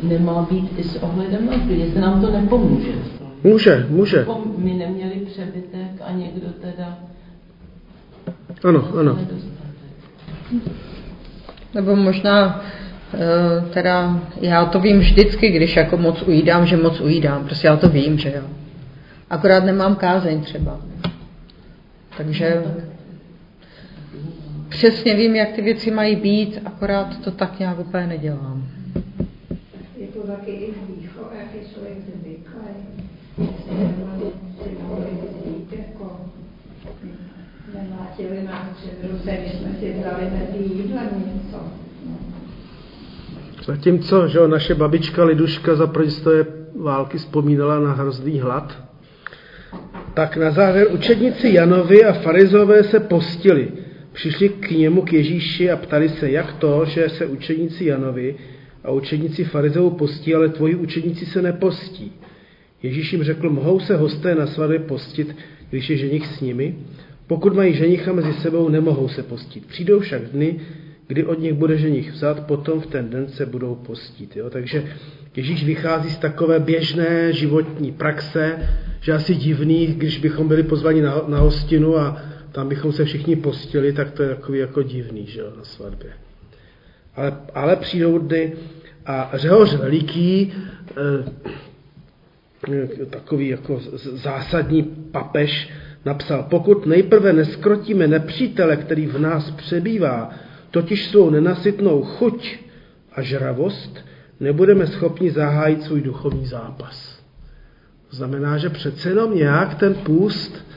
nemá 0.02 0.46
být 0.50 0.78
i 0.78 0.84
s 0.84 0.96
ohledem 1.02 1.46
na 1.46 1.52
to, 1.52 1.72
jestli 1.72 2.00
nám 2.00 2.20
to 2.20 2.30
nepomůže. 2.30 2.92
Může, 3.44 3.86
může. 3.90 4.16
Jako 4.16 4.42
my 4.56 4.74
neměli 4.74 5.14
přebytek 5.26 5.90
a 6.00 6.12
někdo 6.12 6.48
teda... 6.60 6.98
Ano, 8.64 8.88
ano. 9.00 9.18
Nebo 11.74 11.96
možná 11.96 12.64
eh, 13.14 13.70
teda 13.70 14.20
já 14.40 14.64
to 14.64 14.80
vím 14.80 14.98
vždycky, 14.98 15.50
když 15.50 15.76
jako 15.76 15.96
moc 15.96 16.22
ujídám, 16.22 16.66
že 16.66 16.76
moc 16.76 17.00
ujídám. 17.00 17.44
Prostě 17.44 17.66
já 17.66 17.76
to 17.76 17.88
vím, 17.88 18.18
že 18.18 18.32
jo. 18.36 18.42
Akorát 19.30 19.64
nemám 19.64 19.96
kázeň 19.96 20.40
třeba. 20.40 20.80
Takže 22.16 22.62
přesně 24.68 25.14
vím, 25.14 25.36
jak 25.36 25.52
ty 25.52 25.62
věci 25.62 25.90
mají 25.90 26.16
být, 26.16 26.60
akorát 26.64 27.20
to 27.24 27.30
tak 27.30 27.58
nějak 27.58 27.78
úplně 27.78 28.06
nedělám 28.06 28.68
taky 30.26 30.50
i 30.50 30.74
výchov, 30.88 31.26
jak 31.38 31.54
je 31.54 31.60
člověk 31.74 31.98
zvyklý. 31.98 32.74
Jestli 33.38 34.24
si 34.62 34.82
mohli 34.82 35.04
vzít, 35.04 35.72
jako 35.72 36.20
nemlátili 37.74 38.42
nás 38.42 38.76
před 38.76 39.10
ruce, 39.12 39.36
když 39.40 39.52
jsme 39.52 39.74
si 39.80 39.94
vzali 39.98 40.22
mezi 40.24 40.74
jídlem 40.74 41.08
něco. 41.26 41.58
Zatímco, 43.64 44.28
že 44.28 44.48
naše 44.48 44.74
babička 44.74 45.24
Liduška 45.24 45.74
za 45.74 45.92
je 46.32 46.46
války 46.80 47.18
vzpomínala 47.18 47.80
na 47.80 47.92
hrozný 47.92 48.40
hlad, 48.40 48.78
tak 50.14 50.36
na 50.36 50.50
závěr 50.50 50.86
učedníci 50.90 51.54
Janovi 51.54 52.04
a 52.04 52.12
farizové 52.12 52.84
se 52.84 53.00
postili. 53.00 53.68
Přišli 54.12 54.48
k 54.48 54.70
němu 54.70 55.02
k 55.02 55.12
Ježíši 55.12 55.70
a 55.70 55.76
ptali 55.76 56.08
se, 56.08 56.30
jak 56.30 56.52
to, 56.52 56.84
že 56.84 57.08
se 57.08 57.26
učedníci 57.26 57.84
Janovi 57.84 58.36
a 58.84 58.90
učedníci 58.90 59.44
farizeů 59.44 59.90
postí, 59.90 60.34
ale 60.34 60.48
tvoji 60.48 60.74
učedníci 60.74 61.26
se 61.26 61.42
nepostí. 61.42 62.12
Ježíš 62.82 63.12
jim 63.12 63.22
řekl, 63.22 63.50
mohou 63.50 63.80
se 63.80 63.96
hosté 63.96 64.34
na 64.34 64.46
svatbě 64.46 64.78
postit, 64.78 65.36
když 65.70 65.90
je 65.90 65.96
ženich 65.96 66.26
s 66.26 66.40
nimi? 66.40 66.76
Pokud 67.26 67.54
mají 67.54 67.74
ženicha 67.74 68.12
mezi 68.12 68.32
sebou, 68.32 68.68
nemohou 68.68 69.08
se 69.08 69.22
postit. 69.22 69.66
Přijdou 69.66 70.00
však 70.00 70.22
dny, 70.22 70.60
kdy 71.06 71.24
od 71.24 71.40
nich 71.40 71.54
bude 71.54 71.78
ženich 71.78 72.12
vzat, 72.12 72.46
potom 72.46 72.80
v 72.80 72.86
ten 72.86 73.10
den 73.10 73.28
se 73.28 73.46
budou 73.46 73.74
postit. 73.74 74.36
Jo? 74.36 74.50
Takže 74.50 74.84
Ježíš 75.36 75.64
vychází 75.64 76.10
z 76.10 76.18
takové 76.18 76.60
běžné 76.60 77.32
životní 77.32 77.92
praxe, 77.92 78.68
že 79.00 79.12
asi 79.12 79.34
divný, 79.34 79.86
když 79.86 80.18
bychom 80.18 80.48
byli 80.48 80.62
pozvaní 80.62 81.00
na, 81.00 81.22
na 81.28 81.38
hostinu 81.38 81.96
a 81.96 82.22
tam 82.52 82.68
bychom 82.68 82.92
se 82.92 83.04
všichni 83.04 83.36
postili, 83.36 83.92
tak 83.92 84.10
to 84.10 84.22
je 84.22 84.28
takový 84.28 84.58
jako 84.58 84.82
divný 84.82 85.26
že 85.26 85.40
jo, 85.40 85.52
na 85.56 85.64
svatbě. 85.64 86.12
Ale, 87.16 87.36
ale 87.54 87.76
přijdou 87.76 88.18
dny 88.18 88.52
a 89.06 89.30
Řehoř 89.34 89.74
Veliký, 89.74 90.52
eh, 90.90 91.24
takový 93.10 93.48
jako 93.48 93.80
zásadní 94.12 94.82
papež, 94.82 95.70
napsal, 96.04 96.46
pokud 96.50 96.86
nejprve 96.86 97.32
neskrotíme 97.32 98.08
nepřítele, 98.08 98.76
který 98.76 99.06
v 99.06 99.18
nás 99.18 99.50
přebývá, 99.50 100.30
totiž 100.70 101.08
svou 101.08 101.30
nenasytnou 101.30 102.02
chuť 102.02 102.56
a 103.12 103.22
žravost, 103.22 104.04
nebudeme 104.40 104.86
schopni 104.86 105.30
zahájit 105.30 105.82
svůj 105.82 106.00
duchovní 106.00 106.46
zápas. 106.46 107.22
To 108.10 108.16
znamená, 108.16 108.58
že 108.58 108.70
přece 108.70 109.08
jenom 109.08 109.36
nějak 109.36 109.74
ten 109.74 109.94
půst 109.94 110.71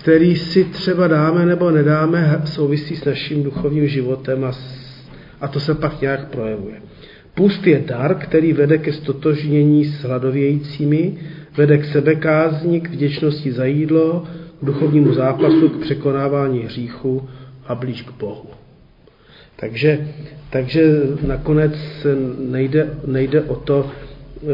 který 0.00 0.36
si 0.36 0.64
třeba 0.64 1.08
dáme 1.08 1.46
nebo 1.46 1.70
nedáme, 1.70 2.40
souvisí 2.44 2.96
s 2.96 3.04
naším 3.04 3.42
duchovním 3.42 3.88
životem 3.88 4.44
a, 4.44 4.52
a 5.40 5.48
to 5.48 5.60
se 5.60 5.74
pak 5.74 6.00
nějak 6.00 6.28
projevuje. 6.28 6.74
Půst 7.34 7.66
je 7.66 7.82
dar, 7.86 8.14
který 8.14 8.52
vede 8.52 8.78
ke 8.78 8.92
stotožnění 8.92 9.84
s 9.84 10.02
hladovějícími, 10.02 11.12
vede 11.56 11.78
k 11.78 11.84
sebekázni, 11.84 12.80
k 12.80 12.90
vděčnosti 12.90 13.52
za 13.52 13.64
jídlo, 13.64 14.24
k 14.60 14.64
duchovnímu 14.64 15.12
zápasu, 15.12 15.68
k 15.68 15.80
překonávání 15.80 16.60
hříchu 16.60 17.28
a 17.66 17.74
blíž 17.74 18.02
k 18.02 18.12
Bohu. 18.20 18.46
Takže, 19.56 20.08
takže 20.50 21.00
nakonec 21.26 21.72
nejde, 22.38 22.90
nejde 23.06 23.42
o 23.42 23.54
to, 23.54 23.86
eh, 23.86 24.46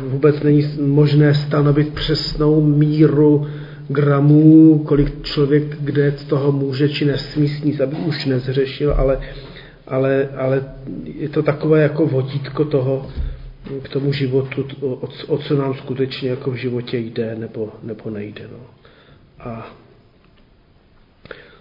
vůbec 0.00 0.42
není 0.42 0.62
možné 0.80 1.34
stanovit 1.34 1.94
přesnou 1.94 2.60
míru 2.60 3.46
gramů, 3.88 4.78
kolik 4.78 5.22
člověk 5.22 5.76
kde 5.80 6.14
z 6.16 6.24
toho 6.24 6.52
může 6.52 6.88
či 6.88 7.04
nesmí 7.04 7.48
sníst, 7.48 7.80
aby 7.80 7.96
už 7.96 8.26
nezřešil, 8.26 8.94
ale, 8.98 9.20
ale, 9.86 10.28
ale 10.36 10.64
je 11.04 11.28
to 11.28 11.42
takové 11.42 11.82
jako 11.82 12.06
vodítko 12.06 12.64
toho, 12.64 13.10
k 13.82 13.88
tomu 13.88 14.12
životu, 14.12 14.66
o, 14.80 15.08
o 15.26 15.38
co 15.38 15.56
nám 15.56 15.74
skutečně 15.74 16.30
jako 16.30 16.50
v 16.50 16.54
životě 16.54 16.98
jde 16.98 17.34
nebo, 17.34 17.72
nebo 17.82 18.10
nejde. 18.10 18.48
No. 18.52 18.66
A 19.38 19.76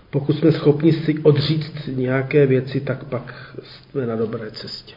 pokud 0.09 0.33
jsme 0.37 0.51
schopni 0.51 0.93
si 0.93 1.19
odříct 1.19 1.87
nějaké 1.87 2.45
věci, 2.45 2.81
tak 2.81 3.03
pak 3.03 3.55
jsme 3.63 4.07
na 4.07 4.15
dobré 4.15 4.51
cestě. 4.51 4.93